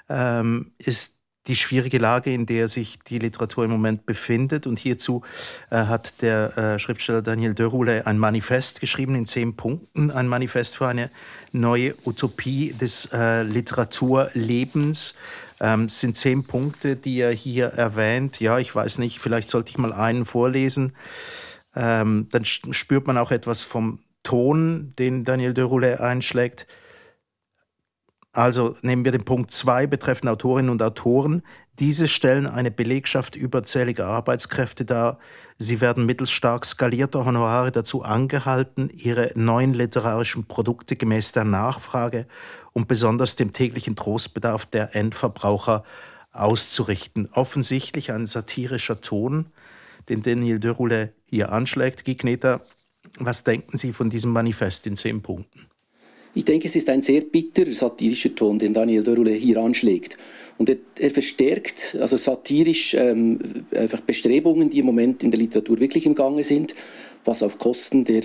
ähm, 0.09 0.73
ist 0.77 1.18
die 1.47 1.55
schwierige 1.55 1.97
Lage, 1.97 2.33
in 2.33 2.45
der 2.45 2.67
sich 2.67 2.99
die 2.99 3.17
Literatur 3.17 3.65
im 3.65 3.71
Moment 3.71 4.05
befindet. 4.05 4.67
Und 4.67 4.77
hierzu 4.77 5.23
äh, 5.69 5.77
hat 5.77 6.21
der 6.21 6.57
äh, 6.57 6.79
Schriftsteller 6.79 7.21
Daniel 7.21 7.53
Dörrule 7.53 8.05
ein 8.05 8.17
Manifest 8.17 8.81
geschrieben 8.81 9.15
in 9.15 9.25
zehn 9.25 9.55
Punkten, 9.55 10.11
ein 10.11 10.27
Manifest 10.27 10.77
für 10.77 10.87
eine 10.87 11.09
neue 11.51 11.95
Utopie 12.05 12.73
des 12.73 13.09
äh, 13.13 13.43
Literaturlebens. 13.43 15.15
Ähm, 15.59 15.85
es 15.85 15.99
sind 15.99 16.15
zehn 16.15 16.43
Punkte, 16.43 16.95
die 16.95 17.19
er 17.19 17.31
hier 17.31 17.67
erwähnt. 17.67 18.39
Ja, 18.39 18.59
ich 18.59 18.73
weiß 18.73 18.99
nicht, 18.99 19.19
vielleicht 19.19 19.49
sollte 19.49 19.71
ich 19.71 19.77
mal 19.77 19.93
einen 19.93 20.25
vorlesen. 20.25 20.93
Ähm, 21.75 22.27
dann 22.31 22.45
spürt 22.45 23.07
man 23.07 23.17
auch 23.17 23.31
etwas 23.31 23.63
vom 23.63 23.99
Ton, 24.23 24.93
den 24.99 25.23
Daniel 25.23 25.53
Dörrule 25.53 26.01
einschlägt. 26.01 26.67
Also 28.39 28.77
nehmen 28.83 29.03
wir 29.03 29.11
den 29.11 29.25
Punkt 29.25 29.51
2 29.51 29.85
betreffend 29.87 30.29
Autorinnen 30.29 30.71
und 30.71 30.81
Autoren. 30.81 31.43
Diese 31.77 32.07
stellen 32.07 32.47
eine 32.47 32.71
Belegschaft 32.71 33.35
überzähliger 33.35 34.07
Arbeitskräfte 34.07 34.85
dar. 34.85 35.19
Sie 35.57 35.81
werden 35.81 36.05
mittels 36.05 36.31
stark 36.31 36.63
skalierter 36.63 37.25
Honorare 37.25 37.73
dazu 37.73 38.01
angehalten, 38.01 38.89
ihre 38.95 39.33
neuen 39.35 39.73
literarischen 39.73 40.45
Produkte 40.45 40.95
gemäß 40.95 41.33
der 41.33 41.43
Nachfrage 41.43 42.27
und 42.71 42.87
besonders 42.87 43.35
dem 43.35 43.51
täglichen 43.51 43.97
Trostbedarf 43.97 44.65
der 44.65 44.95
Endverbraucher 44.95 45.83
auszurichten. 46.31 47.27
Offensichtlich 47.33 48.13
ein 48.13 48.25
satirischer 48.25 49.01
Ton, 49.01 49.47
den 50.07 50.21
Daniel 50.21 50.61
Dörule 50.61 51.11
hier 51.25 51.51
anschlägt. 51.51 52.05
Gigneter, 52.05 52.61
was 53.17 53.43
denken 53.43 53.77
Sie 53.77 53.91
von 53.91 54.09
diesem 54.09 54.31
Manifest 54.31 54.87
in 54.87 54.95
zehn 54.95 55.21
Punkten? 55.21 55.68
Ich 56.39 56.45
denke, 56.45 56.69
es 56.69 56.75
ist 56.77 56.87
ein 56.89 57.01
sehr 57.01 57.19
bitterer 57.19 57.73
satirischer 57.73 58.33
Ton, 58.33 58.57
den 58.57 58.73
Daniel 58.73 59.03
Dörrule 59.03 59.31
hier 59.31 59.57
anschlägt. 59.57 60.17
Und 60.57 60.69
er, 60.69 60.77
er 60.97 61.11
verstärkt 61.11 61.97
also 61.99 62.15
satirisch 62.15 62.93
ähm, 62.93 63.39
einfach 63.75 63.99
Bestrebungen, 63.99 64.69
die 64.69 64.79
im 64.79 64.85
Moment 64.85 65.21
in 65.21 65.31
der 65.31 65.39
Literatur 65.41 65.81
wirklich 65.81 66.05
im 66.05 66.15
Gange 66.15 66.43
sind, 66.43 66.75
was 67.25 67.43
auf 67.43 67.57
Kosten 67.57 68.05
der, 68.05 68.21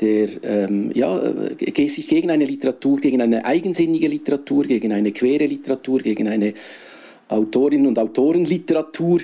der 0.00 0.28
ähm, 0.44 0.92
ja, 0.94 1.18
äh, 1.20 1.88
sich 1.88 2.06
gegen 2.06 2.30
eine 2.30 2.44
Literatur, 2.44 3.00
gegen 3.00 3.20
eine 3.22 3.44
eigensinnige 3.44 4.06
Literatur, 4.06 4.62
gegen 4.62 4.92
eine 4.92 5.10
quere 5.10 5.46
Literatur, 5.46 5.98
gegen 5.98 6.28
eine 6.28 6.54
Autorinnen- 7.28 7.88
und 7.88 7.98
Autorenliteratur 7.98 9.22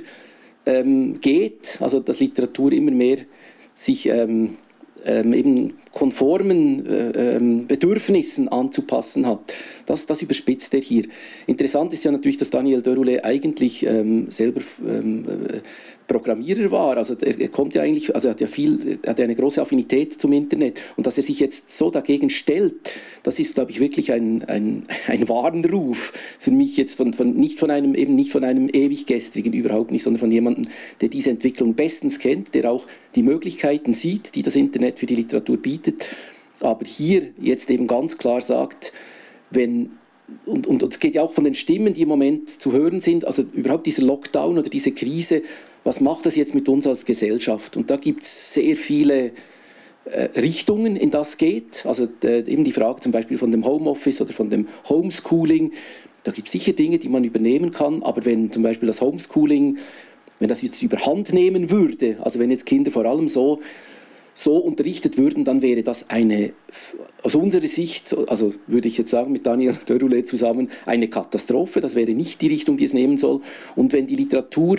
ähm, 0.66 1.20
geht. 1.20 1.79
Also 1.81 2.01
dass 2.01 2.18
Literatur 2.18 2.73
immer 2.73 2.90
mehr 2.90 3.18
sich 3.77 4.07
ähm, 4.09 4.57
ähm, 5.05 5.33
eben 5.33 5.75
konformen 5.93 6.87
äh, 6.87 7.37
ähm, 7.37 7.67
Bedürfnissen 7.67 8.49
anzupassen 8.49 9.27
hat. 9.27 9.55
Das, 9.87 10.07
das 10.07 10.23
überspitzt 10.23 10.75
er 10.75 10.81
hier. 10.81 11.05
Interessant 11.47 11.93
ist 11.93 12.05
ja 12.05 12.11
natürlich, 12.11 12.37
dass 12.37 12.51
Daniel 12.51 12.83
Dörrule 12.83 13.25
eigentlich 13.25 13.85
ähm, 13.85 14.31
selber 14.31 14.62
ähm, 14.87 15.25
äh, 15.25 15.61
Programmierer 16.07 16.71
war. 16.71 16.97
Also 16.97 17.14
er, 17.14 17.49
kommt 17.49 17.75
ja 17.75 17.83
eigentlich, 17.83 18.14
also 18.14 18.29
er 18.29 18.33
hat 18.33 18.40
ja 18.40 18.47
viel, 18.47 18.99
er 19.03 19.11
hat 19.11 19.19
ja 19.19 19.25
eine 19.25 19.35
große 19.35 19.61
Affinität 19.61 20.12
zum 20.14 20.33
Internet. 20.33 20.81
Und 20.97 21.07
dass 21.07 21.17
er 21.17 21.23
sich 21.23 21.40
jetzt 21.40 21.71
so 21.77 21.90
dagegen 21.90 22.31
stellt, 22.31 22.75
das 23.23 23.38
ist, 23.38 23.55
glaube 23.55 23.71
ich, 23.71 23.81
wirklich 23.81 24.12
ein, 24.12 24.45
ein, 24.45 24.85
ein 25.09 25.29
Warnruf 25.29 26.12
für 26.38 26.51
mich 26.51 26.77
jetzt 26.77 26.97
von, 26.97 27.14
von, 27.14 27.35
nicht 27.35 27.59
von 27.59 27.71
einem, 27.71 27.95
eben 27.95 28.14
nicht 28.14 28.33
von 28.33 28.45
einem 28.45 28.69
Ewiggestrigen 28.69 29.53
überhaupt 29.53 29.90
nicht, 29.90 30.03
sondern 30.03 30.21
von 30.21 30.31
jemandem, 30.31 30.69
der 31.01 31.09
diese 31.09 31.31
Entwicklung 31.31 31.75
bestens 31.75 32.19
kennt, 32.19 32.55
der 32.55 32.71
auch 32.71 32.87
die 33.14 33.23
Möglichkeiten 33.23 33.95
sieht, 33.95 34.35
die 34.35 34.43
das 34.43 34.57
Internet 34.57 34.99
für 34.99 35.07
die 35.07 35.17
Literatur 35.17 35.57
bietet. 35.57 36.07
Aber 36.61 36.85
hier 36.85 37.29
jetzt 37.40 37.71
eben 37.71 37.87
ganz 37.87 38.19
klar 38.19 38.40
sagt, 38.40 38.93
wenn 39.51 39.90
und, 40.47 40.67
und, 40.67 40.83
und 40.83 40.93
es 40.93 41.01
geht 41.01 41.14
ja 41.14 41.23
auch 41.23 41.33
von 41.33 41.45
den 41.45 41.55
Stimmen, 41.55 41.93
die 41.93 42.03
im 42.03 42.09
Moment 42.09 42.49
zu 42.49 42.73
hören 42.73 43.01
sind, 43.01 43.27
also 43.27 43.43
überhaupt 43.53 43.87
dieser 43.87 44.03
Lockdown 44.03 44.59
oder 44.59 44.71
diese 44.71 44.93
Krise, 44.93 45.43
was 45.85 46.01
macht 46.01 46.27
das 46.27 46.35
jetzt 46.35 46.55
mit 46.55 46.68
uns 46.68 46.87
als 46.87 47.05
Gesellschaft? 47.05 47.77
Und 47.77 47.90
da 47.90 47.97
gibt 47.97 48.23
es 48.23 48.55
sehr 48.55 48.77
viele 48.77 49.33
äh, 50.07 50.25
Richtungen, 50.37 50.97
in 50.97 51.11
das 51.11 51.37
geht. 51.37 51.85
Also 51.87 52.09
äh, 52.25 52.38
eben 52.51 52.64
die 52.64 52.73
Frage 52.73 53.01
zum 53.01 53.12
Beispiel 53.12 53.38
von 53.38 53.53
dem 53.53 53.64
Homeoffice 53.64 54.20
oder 54.20 54.33
von 54.33 54.51
dem 54.51 54.66
Homeschooling. 54.88 55.73
Da 56.25 56.33
gibt 56.33 56.49
es 56.49 56.53
sicher 56.53 56.73
Dinge, 56.73 56.99
die 56.99 57.11
man 57.11 57.23
übernehmen 57.23 57.70
kann, 57.70 58.03
aber 58.03 58.25
wenn 58.25 58.51
zum 58.51 58.62
Beispiel 58.62 58.87
das 58.87 59.03
Homeschooling, 59.03 59.79
wenn 60.38 60.49
das 60.49 60.62
jetzt 60.62 60.83
überhand 60.83 61.33
nehmen 61.35 61.70
würde, 61.70 62.16
also 62.23 62.38
wenn 62.38 62.51
jetzt 62.51 62.64
Kinder 62.64 62.90
vor 62.90 63.05
allem 63.05 63.29
so 63.29 63.61
so 64.35 64.57
unterrichtet 64.57 65.16
würden, 65.16 65.44
dann 65.44 65.62
wäre 65.62 65.85
das 65.85 66.11
eine, 66.11 66.53
aus 67.23 67.37
unserer 67.37 67.68
Sicht, 67.68 68.14
also 68.29 68.53
würde 68.66 68.88
ich 68.88 68.99
jetzt 68.99 69.11
sagen 69.11 69.33
mit 69.33 69.47
Daniel 69.47 69.77
Dörrule 69.87 70.25
zusammen, 70.25 70.70
eine 70.87 71.09
Katastrophe. 71.09 71.81
Das 71.81 71.94
wäre 71.94 72.11
nicht 72.12 72.42
die 72.42 72.49
Richtung, 72.49 72.77
die 72.77 72.85
es 72.85 72.92
nehmen 72.92 73.16
soll. 73.16 73.40
Und 73.77 73.92
wenn 73.92 74.09
die 74.09 74.16
Literatur 74.16 74.79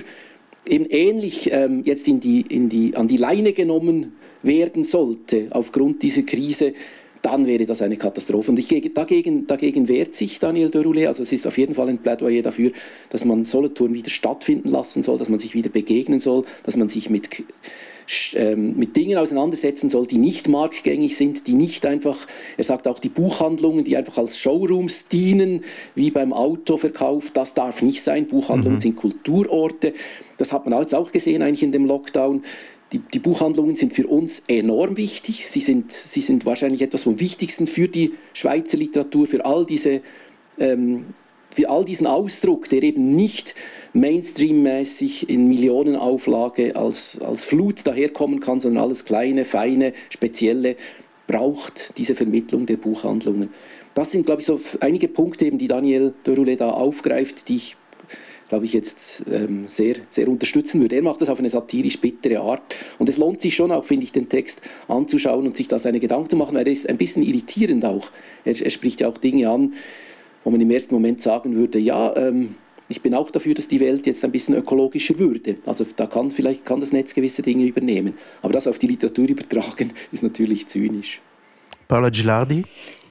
eben 0.67 0.85
ähnlich 0.85 1.51
ähm, 1.51 1.83
jetzt 1.85 2.07
in 2.07 2.19
die, 2.19 2.41
in 2.41 2.69
die, 2.69 2.95
an 2.95 3.07
die 3.07 3.17
Leine 3.17 3.53
genommen 3.53 4.13
werden 4.43 4.83
sollte 4.83 5.47
aufgrund 5.51 6.03
dieser 6.03 6.23
Krise, 6.23 6.73
dann 7.21 7.47
wäre 7.47 7.65
das 7.65 7.81
eine 7.81 7.97
Katastrophe. 7.97 8.51
Und 8.51 8.59
ich, 8.59 8.67
dagegen, 8.93 9.47
dagegen 9.47 9.87
wehrt 9.87 10.13
sich 10.13 10.39
Daniel 10.39 10.69
de 10.69 10.83
Roulet. 10.83 11.07
Also 11.07 11.23
es 11.23 11.31
ist 11.31 11.47
auf 11.47 11.57
jeden 11.57 11.73
Fall 11.73 11.89
ein 11.89 11.97
Plädoyer 11.97 12.43
dafür, 12.43 12.71
dass 13.09 13.25
man 13.25 13.45
Solothurn 13.45 13.95
wieder 13.95 14.11
stattfinden 14.11 14.69
lassen 14.69 15.01
soll, 15.01 15.17
dass 15.17 15.29
man 15.29 15.39
sich 15.39 15.55
wieder 15.55 15.69
begegnen 15.69 16.19
soll, 16.19 16.45
dass 16.63 16.75
man 16.75 16.87
sich 16.87 17.09
mit 17.09 17.29
ähm, 18.35 18.77
mit 18.77 18.95
Dingen 18.95 19.17
auseinandersetzen 19.17 19.89
soll, 19.89 20.05
die 20.05 20.19
nicht 20.19 20.47
marktgängig 20.47 21.17
sind, 21.17 21.47
die 21.47 21.53
nicht 21.53 21.87
einfach, 21.87 22.27
er 22.55 22.63
sagt 22.63 22.87
auch 22.87 22.99
die 22.99 23.09
Buchhandlungen, 23.09 23.83
die 23.83 23.97
einfach 23.97 24.19
als 24.19 24.37
Showrooms 24.37 25.07
dienen, 25.07 25.63
wie 25.95 26.11
beim 26.11 26.31
Autoverkauf, 26.31 27.31
das 27.31 27.55
darf 27.55 27.81
nicht 27.81 28.03
sein. 28.03 28.27
Buchhandlungen 28.27 28.77
mhm. 28.77 28.81
sind 28.81 28.95
Kulturorte. 28.95 29.93
Das 30.37 30.51
hat 30.51 30.65
man 30.65 30.79
jetzt 30.79 30.95
auch 30.95 31.11
gesehen 31.11 31.41
eigentlich 31.41 31.63
in 31.63 31.71
dem 31.71 31.85
Lockdown. 31.85 32.43
Die, 32.91 32.99
die, 32.99 33.19
Buchhandlungen 33.19 33.75
sind 33.75 33.93
für 33.93 34.07
uns 34.07 34.43
enorm 34.47 34.95
wichtig. 34.97 35.47
Sie 35.47 35.59
sind, 35.59 35.91
sie 35.91 36.21
sind 36.21 36.45
wahrscheinlich 36.45 36.81
etwas 36.81 37.03
vom 37.03 37.19
Wichtigsten 37.19 37.67
für 37.67 37.87
die 37.87 38.13
Schweizer 38.33 38.77
Literatur, 38.77 39.27
für 39.27 39.45
all 39.45 39.65
diese, 39.65 40.01
ähm, 40.59 41.07
für 41.51 41.69
all 41.69 41.83
diesen 41.83 42.05
Ausdruck, 42.05 42.69
der 42.69 42.83
eben 42.83 43.15
nicht 43.15 43.55
Mainstream-mäßig 43.93 45.29
in 45.29 45.47
Millionenauflage 45.47 46.75
als, 46.75 47.19
als 47.21 47.45
Flut 47.45 47.87
daherkommen 47.87 48.39
kann, 48.39 48.59
sondern 48.59 48.83
alles 48.83 49.05
kleine, 49.05 49.45
feine, 49.45 49.93
spezielle 50.09 50.75
braucht 51.27 51.97
diese 51.97 52.13
Vermittlung 52.13 52.65
der 52.65 52.77
Buchhandlungen. 52.77 53.49
Das 53.95 54.11
sind, 54.11 54.25
glaube 54.25 54.41
ich, 54.41 54.45
so 54.45 54.59
einige 54.81 55.07
Punkte, 55.07 55.45
eben, 55.45 55.57
die 55.57 55.67
Daniel 55.69 56.13
Dörule 56.23 56.57
da 56.57 56.71
aufgreift, 56.71 57.47
die 57.47 57.55
ich 57.55 57.77
glaube 58.49 58.65
ich, 58.65 58.73
jetzt 58.73 59.23
ähm, 59.31 59.65
sehr, 59.67 59.95
sehr 60.09 60.27
unterstützen 60.27 60.81
würde. 60.81 60.95
Er 60.95 61.01
macht 61.01 61.21
das 61.21 61.29
auf 61.29 61.39
eine 61.39 61.49
satirisch 61.49 61.99
bittere 61.99 62.39
Art. 62.39 62.75
Und 62.99 63.09
es 63.09 63.17
lohnt 63.17 63.41
sich 63.41 63.55
schon 63.55 63.71
auch, 63.71 63.85
finde 63.85 64.03
ich, 64.03 64.11
den 64.11 64.29
Text 64.29 64.61
anzuschauen 64.87 65.45
und 65.45 65.57
sich 65.57 65.67
da 65.67 65.79
seine 65.79 65.99
Gedanken 65.99 66.29
zu 66.29 66.35
machen, 66.35 66.55
weil 66.55 66.67
er 66.67 66.73
ist 66.73 66.87
ein 66.87 66.97
bisschen 66.97 67.23
irritierend 67.23 67.85
auch. 67.85 68.09
Er, 68.43 68.59
er 68.59 68.69
spricht 68.69 69.01
ja 69.01 69.07
auch 69.07 69.17
Dinge 69.17 69.49
an, 69.49 69.73
wo 70.43 70.51
man 70.51 70.61
im 70.61 70.69
ersten 70.69 70.93
Moment 70.93 71.21
sagen 71.21 71.55
würde, 71.55 71.79
ja, 71.79 72.15
ähm, 72.15 72.55
ich 72.87 73.01
bin 73.01 73.15
auch 73.15 73.31
dafür, 73.31 73.55
dass 73.55 73.67
die 73.67 73.79
Welt 73.79 74.05
jetzt 74.05 74.23
ein 74.23 74.31
bisschen 74.31 74.53
ökologischer 74.55 75.17
würde. 75.17 75.55
Also 75.65 75.85
da 75.95 76.05
kann 76.05 76.29
vielleicht 76.29 76.65
kann 76.65 76.79
das 76.79 76.91
Netz 76.91 77.15
gewisse 77.15 77.41
Dinge 77.41 77.65
übernehmen. 77.65 78.13
Aber 78.43 78.53
das 78.53 78.67
auf 78.67 78.77
die 78.77 78.87
Literatur 78.87 79.27
übertragen, 79.27 79.91
ist 80.11 80.21
natürlich 80.21 80.67
zynisch. 80.67 81.21
Paola 81.87 82.09
Gilardi? 82.09 82.63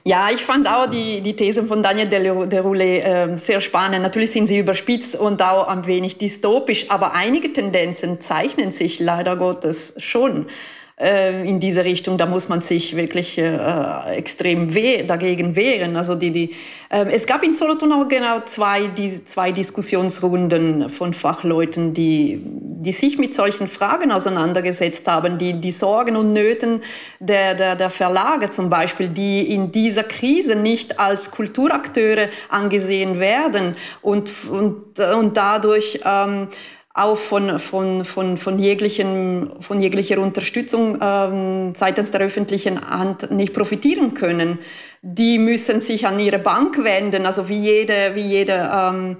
Ja, 0.07 0.29
ich 0.29 0.43
fand 0.43 0.67
auch 0.67 0.85
die, 0.85 1.21
die 1.21 1.35
Thesen 1.35 1.67
von 1.67 1.81
Daniel 1.81 2.07
Deroulet 2.07 3.03
äh, 3.03 3.37
sehr 3.37 3.59
spannend. 3.59 4.03
Natürlich 4.03 4.31
sind 4.31 4.45
sie 4.45 4.59
überspitzt 4.59 5.15
und 5.15 5.41
auch 5.41 5.67
ein 5.67 5.87
wenig 5.87 6.19
dystopisch, 6.19 6.91
aber 6.91 7.13
einige 7.15 7.51
Tendenzen 7.51 8.21
zeichnen 8.21 8.69
sich 8.69 8.99
leider 8.99 9.35
Gottes 9.35 9.95
schon 9.97 10.45
äh, 10.97 11.47
in 11.47 11.59
diese 11.59 11.83
Richtung. 11.83 12.17
Da 12.17 12.25
muss 12.25 12.47
man 12.47 12.61
sich 12.61 12.95
wirklich 12.95 13.37
äh, 13.37 14.15
extrem 14.15 14.73
weh, 14.73 15.03
dagegen 15.03 15.55
wehren. 15.55 15.97
Also 15.97 16.15
die, 16.15 16.31
die, 16.31 16.55
äh, 16.89 17.05
es 17.11 17.25
gab 17.25 17.43
in 17.43 17.53
Solothurn 17.53 17.91
auch 17.91 18.07
genau 18.07 18.39
zwei, 18.45 18.87
die, 18.87 19.23
zwei 19.25 19.51
Diskussionsrunden 19.51 20.89
von 20.89 21.13
Fachleuten, 21.13 21.93
die, 21.93 22.39
die 22.41 22.93
sich 22.93 23.17
mit 23.17 23.35
solchen 23.35 23.67
Fragen 23.67 24.11
auseinandergesetzt 24.11 25.05
haben, 25.09 25.37
die 25.37 25.59
die 25.59 25.73
Sorgen 25.73 26.15
und 26.15 26.31
Nöten 26.31 26.81
der, 27.19 27.55
der, 27.55 27.75
der 27.75 27.89
Verlage 27.89 28.49
zum 28.49 28.69
Beispiel, 28.69 29.09
die 29.09 29.53
in 29.53 29.73
dieser 29.73 30.03
Krise 30.03 30.55
nicht 30.55 30.97
als 30.97 31.29
Kulturakteure 31.29 32.29
angesehen 32.47 33.19
werden 33.19 33.75
und, 34.01 34.29
und, 34.49 34.97
und 34.97 35.35
dadurch 35.35 35.99
ähm, 36.05 36.47
auch 36.95 37.17
von, 37.17 37.59
von, 37.59 38.05
von, 38.05 38.37
von, 38.37 38.57
jeglichen, 38.57 39.49
von 39.59 39.81
jeglicher 39.81 40.17
Unterstützung 40.17 40.97
ähm, 41.01 41.73
seitens 41.75 42.09
der 42.11 42.21
öffentlichen 42.21 42.79
Hand 42.89 43.31
nicht 43.31 43.53
profitieren 43.53 44.13
können. 44.13 44.59
Die 45.01 45.37
müssen 45.37 45.81
sich 45.81 46.07
an 46.07 46.19
ihre 46.19 46.39
Bank 46.39 46.81
wenden, 46.81 47.25
also 47.25 47.49
wie 47.49 47.59
jede, 47.59 48.11
wie 48.15 48.21
jede, 48.21 48.71
ähm, 48.73 49.17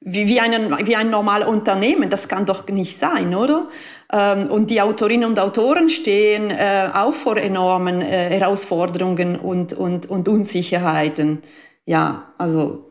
wie, 0.00 0.28
wie, 0.28 0.38
einen, 0.38 0.86
wie 0.86 0.94
ein 0.94 1.10
normales 1.10 1.48
Unternehmen. 1.48 2.08
Das 2.10 2.28
kann 2.28 2.46
doch 2.46 2.64
nicht 2.68 2.96
sein, 2.96 3.34
oder? 3.34 3.66
Ähm, 4.12 4.48
und 4.48 4.70
die 4.70 4.80
Autorinnen 4.80 5.28
und 5.28 5.40
Autoren 5.40 5.90
stehen 5.90 6.52
äh, 6.52 6.90
auch 6.94 7.12
vor 7.14 7.38
enormen 7.38 8.02
äh, 8.02 8.38
Herausforderungen 8.38 9.34
und, 9.34 9.72
und, 9.72 10.06
und 10.06 10.28
Unsicherheiten. 10.28 11.42
Ja, 11.86 12.32
also 12.38 12.86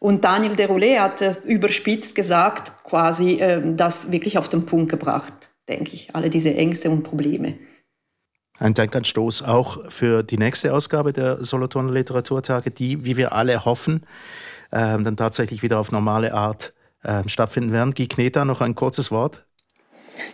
und 0.00 0.24
Daniel 0.24 0.54
Deroulet 0.54 1.00
hat 1.00 1.22
es 1.22 1.44
überspitzt 1.44 2.14
gesagt, 2.14 2.72
quasi 2.88 3.34
äh, 3.34 3.60
das 3.74 4.10
wirklich 4.10 4.38
auf 4.38 4.48
den 4.48 4.64
Punkt 4.64 4.90
gebracht, 4.90 5.50
denke 5.68 5.94
ich, 5.94 6.14
alle 6.14 6.30
diese 6.30 6.54
Ängste 6.54 6.90
und 6.90 7.02
Probleme. 7.02 7.54
Ein 8.58 8.74
Denkanstoß 8.74 9.42
auch 9.42 9.88
für 9.90 10.22
die 10.24 10.38
nächste 10.38 10.72
Ausgabe 10.72 11.12
der 11.12 11.44
Solothurner 11.44 11.92
Literaturtage, 11.92 12.70
die, 12.70 13.04
wie 13.04 13.16
wir 13.16 13.32
alle 13.32 13.64
hoffen, 13.64 14.02
äh, 14.72 14.98
dann 14.98 15.16
tatsächlich 15.16 15.62
wieder 15.62 15.78
auf 15.78 15.92
normale 15.92 16.34
Art 16.34 16.74
äh, 17.04 17.22
stattfinden 17.28 17.72
werden. 17.72 17.94
Guy 17.94 18.08
Kneta, 18.08 18.44
noch 18.44 18.60
ein 18.60 18.74
kurzes 18.74 19.10
Wort. 19.10 19.44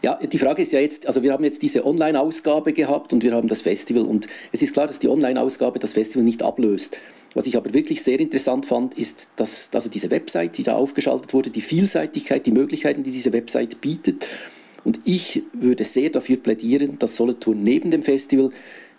Ja, 0.00 0.16
die 0.16 0.38
Frage 0.38 0.62
ist 0.62 0.72
ja 0.72 0.80
jetzt, 0.80 1.06
also 1.06 1.22
wir 1.22 1.32
haben 1.32 1.44
jetzt 1.44 1.60
diese 1.60 1.84
Online-Ausgabe 1.84 2.72
gehabt 2.72 3.12
und 3.12 3.22
wir 3.22 3.32
haben 3.32 3.48
das 3.48 3.60
Festival 3.60 4.04
und 4.04 4.26
es 4.52 4.62
ist 4.62 4.72
klar, 4.72 4.86
dass 4.86 4.98
die 4.98 5.08
Online-Ausgabe 5.08 5.78
das 5.78 5.92
Festival 5.92 6.24
nicht 6.24 6.42
ablöst. 6.42 6.96
Was 7.34 7.46
ich 7.46 7.56
aber 7.56 7.74
wirklich 7.74 8.02
sehr 8.02 8.20
interessant 8.20 8.64
fand, 8.64 8.96
ist, 8.96 9.30
dass 9.36 9.68
also 9.72 9.90
diese 9.90 10.10
Website, 10.10 10.56
die 10.56 10.62
da 10.62 10.76
aufgeschaltet 10.76 11.34
wurde, 11.34 11.50
die 11.50 11.60
Vielseitigkeit, 11.60 12.46
die 12.46 12.52
Möglichkeiten, 12.52 13.02
die 13.02 13.10
diese 13.10 13.32
Website 13.32 13.80
bietet. 13.80 14.26
Und 14.84 15.00
ich 15.04 15.42
würde 15.52 15.84
sehr 15.84 16.10
dafür 16.10 16.36
plädieren, 16.36 16.98
dass 16.98 17.16
Solothurn 17.16 17.64
neben 17.64 17.90
dem 17.90 18.02
Festival 18.02 18.50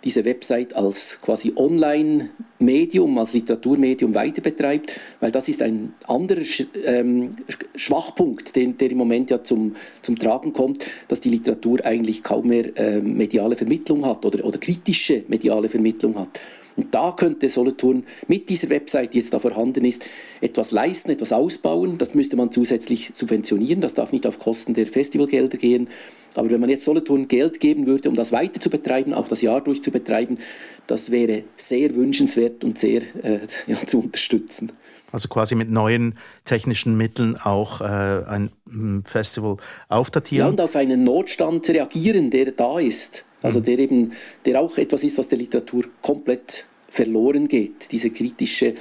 diese 0.04 0.24
Website 0.24 0.74
als 0.76 1.20
quasi 1.20 1.52
Online-Medium, 1.56 3.18
als 3.18 3.32
Literaturmedium 3.32 4.14
weiter 4.14 4.40
betreibt, 4.42 5.00
weil 5.20 5.32
das 5.32 5.48
ist 5.48 5.62
ein 5.62 5.94
anderer 6.06 6.42
ähm, 6.84 7.34
Schwachpunkt, 7.74 8.54
den, 8.54 8.76
der 8.78 8.90
im 8.90 8.98
Moment 8.98 9.30
ja 9.30 9.42
zum, 9.42 9.74
zum 10.02 10.16
Tragen 10.16 10.52
kommt, 10.52 10.84
dass 11.08 11.20
die 11.20 11.30
Literatur 11.30 11.84
eigentlich 11.84 12.22
kaum 12.22 12.48
mehr 12.48 12.76
äh, 12.76 13.00
mediale 13.00 13.56
Vermittlung 13.56 14.06
hat 14.06 14.24
oder, 14.24 14.44
oder 14.44 14.58
kritische 14.58 15.24
mediale 15.26 15.68
Vermittlung 15.68 16.16
hat. 16.18 16.40
Und 16.76 16.94
da 16.94 17.12
könnte 17.12 17.48
Solothurn 17.48 18.04
mit 18.28 18.48
dieser 18.48 18.68
Website, 18.68 19.14
die 19.14 19.18
jetzt 19.18 19.32
da 19.32 19.38
vorhanden 19.38 19.84
ist, 19.84 20.04
etwas 20.40 20.70
leisten, 20.70 21.10
etwas 21.10 21.32
ausbauen. 21.32 21.98
Das 21.98 22.14
müsste 22.14 22.36
man 22.36 22.52
zusätzlich 22.52 23.10
subventionieren. 23.14 23.80
Das 23.80 23.94
darf 23.94 24.12
nicht 24.12 24.26
auf 24.26 24.38
Kosten 24.38 24.74
der 24.74 24.86
Festivalgelder 24.86 25.56
gehen. 25.56 25.88
Aber 26.34 26.50
wenn 26.50 26.60
man 26.60 26.68
jetzt 26.68 26.84
Solothurn 26.84 27.28
Geld 27.28 27.60
geben 27.60 27.86
würde, 27.86 28.08
um 28.10 28.14
das 28.14 28.30
weiter 28.30 28.60
zu 28.60 28.68
betreiben, 28.68 29.14
auch 29.14 29.26
das 29.26 29.40
Jahr 29.40 29.62
durch 29.62 29.82
zu 29.82 29.90
betreiben, 29.90 30.38
das 30.86 31.10
wäre 31.10 31.44
sehr 31.56 31.94
wünschenswert 31.94 32.62
und 32.62 32.78
sehr 32.78 33.02
äh, 33.22 33.40
ja, 33.66 33.76
zu 33.86 34.00
unterstützen. 34.00 34.70
Also 35.12 35.28
quasi 35.28 35.54
mit 35.54 35.70
neuen 35.70 36.18
technischen 36.44 36.96
Mitteln 36.96 37.36
auch 37.36 37.80
äh, 37.80 37.84
ein 37.84 38.50
hm, 38.68 39.04
Festival 39.04 39.56
aufdatieren. 39.88 40.46
Ja, 40.46 40.50
und 40.50 40.60
auf 40.60 40.76
einen 40.76 41.04
Notstand 41.04 41.68
reagieren, 41.68 42.30
der 42.30 42.52
da 42.52 42.78
ist. 42.78 43.24
Also 43.46 43.60
mhm. 43.60 43.64
der 43.64 43.78
eben, 43.78 44.12
der 44.44 44.60
auch 44.60 44.76
etwas 44.76 45.04
ist, 45.04 45.18
was 45.18 45.28
der 45.28 45.38
Literatur 45.38 45.84
komplett 46.02 46.66
verloren 46.88 47.46
geht, 47.46 47.92
diese 47.92 48.10
kritische 48.10 48.74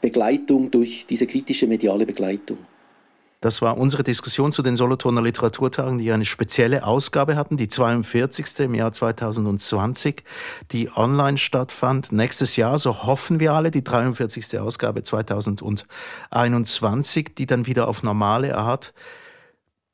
Begleitung 0.00 0.70
durch 0.70 1.06
diese 1.08 1.26
kritische 1.26 1.66
mediale 1.66 2.04
Begleitung. 2.04 2.58
Das 3.42 3.62
war 3.62 3.78
unsere 3.78 4.02
Diskussion 4.02 4.52
zu 4.52 4.60
den 4.60 4.76
Solothurner 4.76 5.22
Literaturtagen, 5.22 5.96
die 5.96 6.12
eine 6.12 6.26
spezielle 6.26 6.84
Ausgabe 6.84 7.36
hatten, 7.36 7.56
die 7.56 7.68
42. 7.68 8.66
im 8.66 8.74
Jahr 8.74 8.92
2020, 8.92 10.24
die 10.72 10.90
online 10.94 11.38
stattfand. 11.38 12.12
Nächstes 12.12 12.56
Jahr, 12.56 12.78
so 12.78 13.04
hoffen 13.04 13.40
wir 13.40 13.54
alle, 13.54 13.70
die 13.70 13.82
43. 13.82 14.58
Ausgabe 14.58 15.02
2021, 15.02 17.34
die 17.38 17.46
dann 17.46 17.64
wieder 17.64 17.88
auf 17.88 18.02
normale 18.02 18.58
Art 18.58 18.92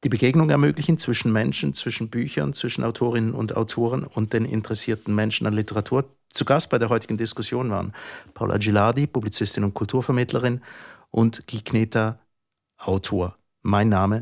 die 0.06 0.10
Begegnung 0.10 0.50
ermöglichen 0.50 0.98
zwischen 0.98 1.32
Menschen, 1.32 1.74
zwischen 1.74 2.10
Büchern, 2.10 2.52
zwischen 2.52 2.84
Autorinnen 2.84 3.34
und 3.34 3.56
Autoren 3.56 4.04
und 4.04 4.34
den 4.34 4.44
interessierten 4.44 5.12
Menschen 5.12 5.48
an 5.48 5.52
Literatur. 5.52 6.04
Zu 6.30 6.44
Gast 6.44 6.70
bei 6.70 6.78
der 6.78 6.90
heutigen 6.90 7.16
Diskussion 7.16 7.70
waren 7.70 7.92
Paula 8.32 8.56
Gilardi, 8.58 9.08
Publizistin 9.08 9.64
und 9.64 9.74
Kulturvermittlerin, 9.74 10.60
und 11.10 11.48
Guy 11.48 11.90
Autor. 12.78 13.36
Mein 13.62 13.88
Name 13.88 14.14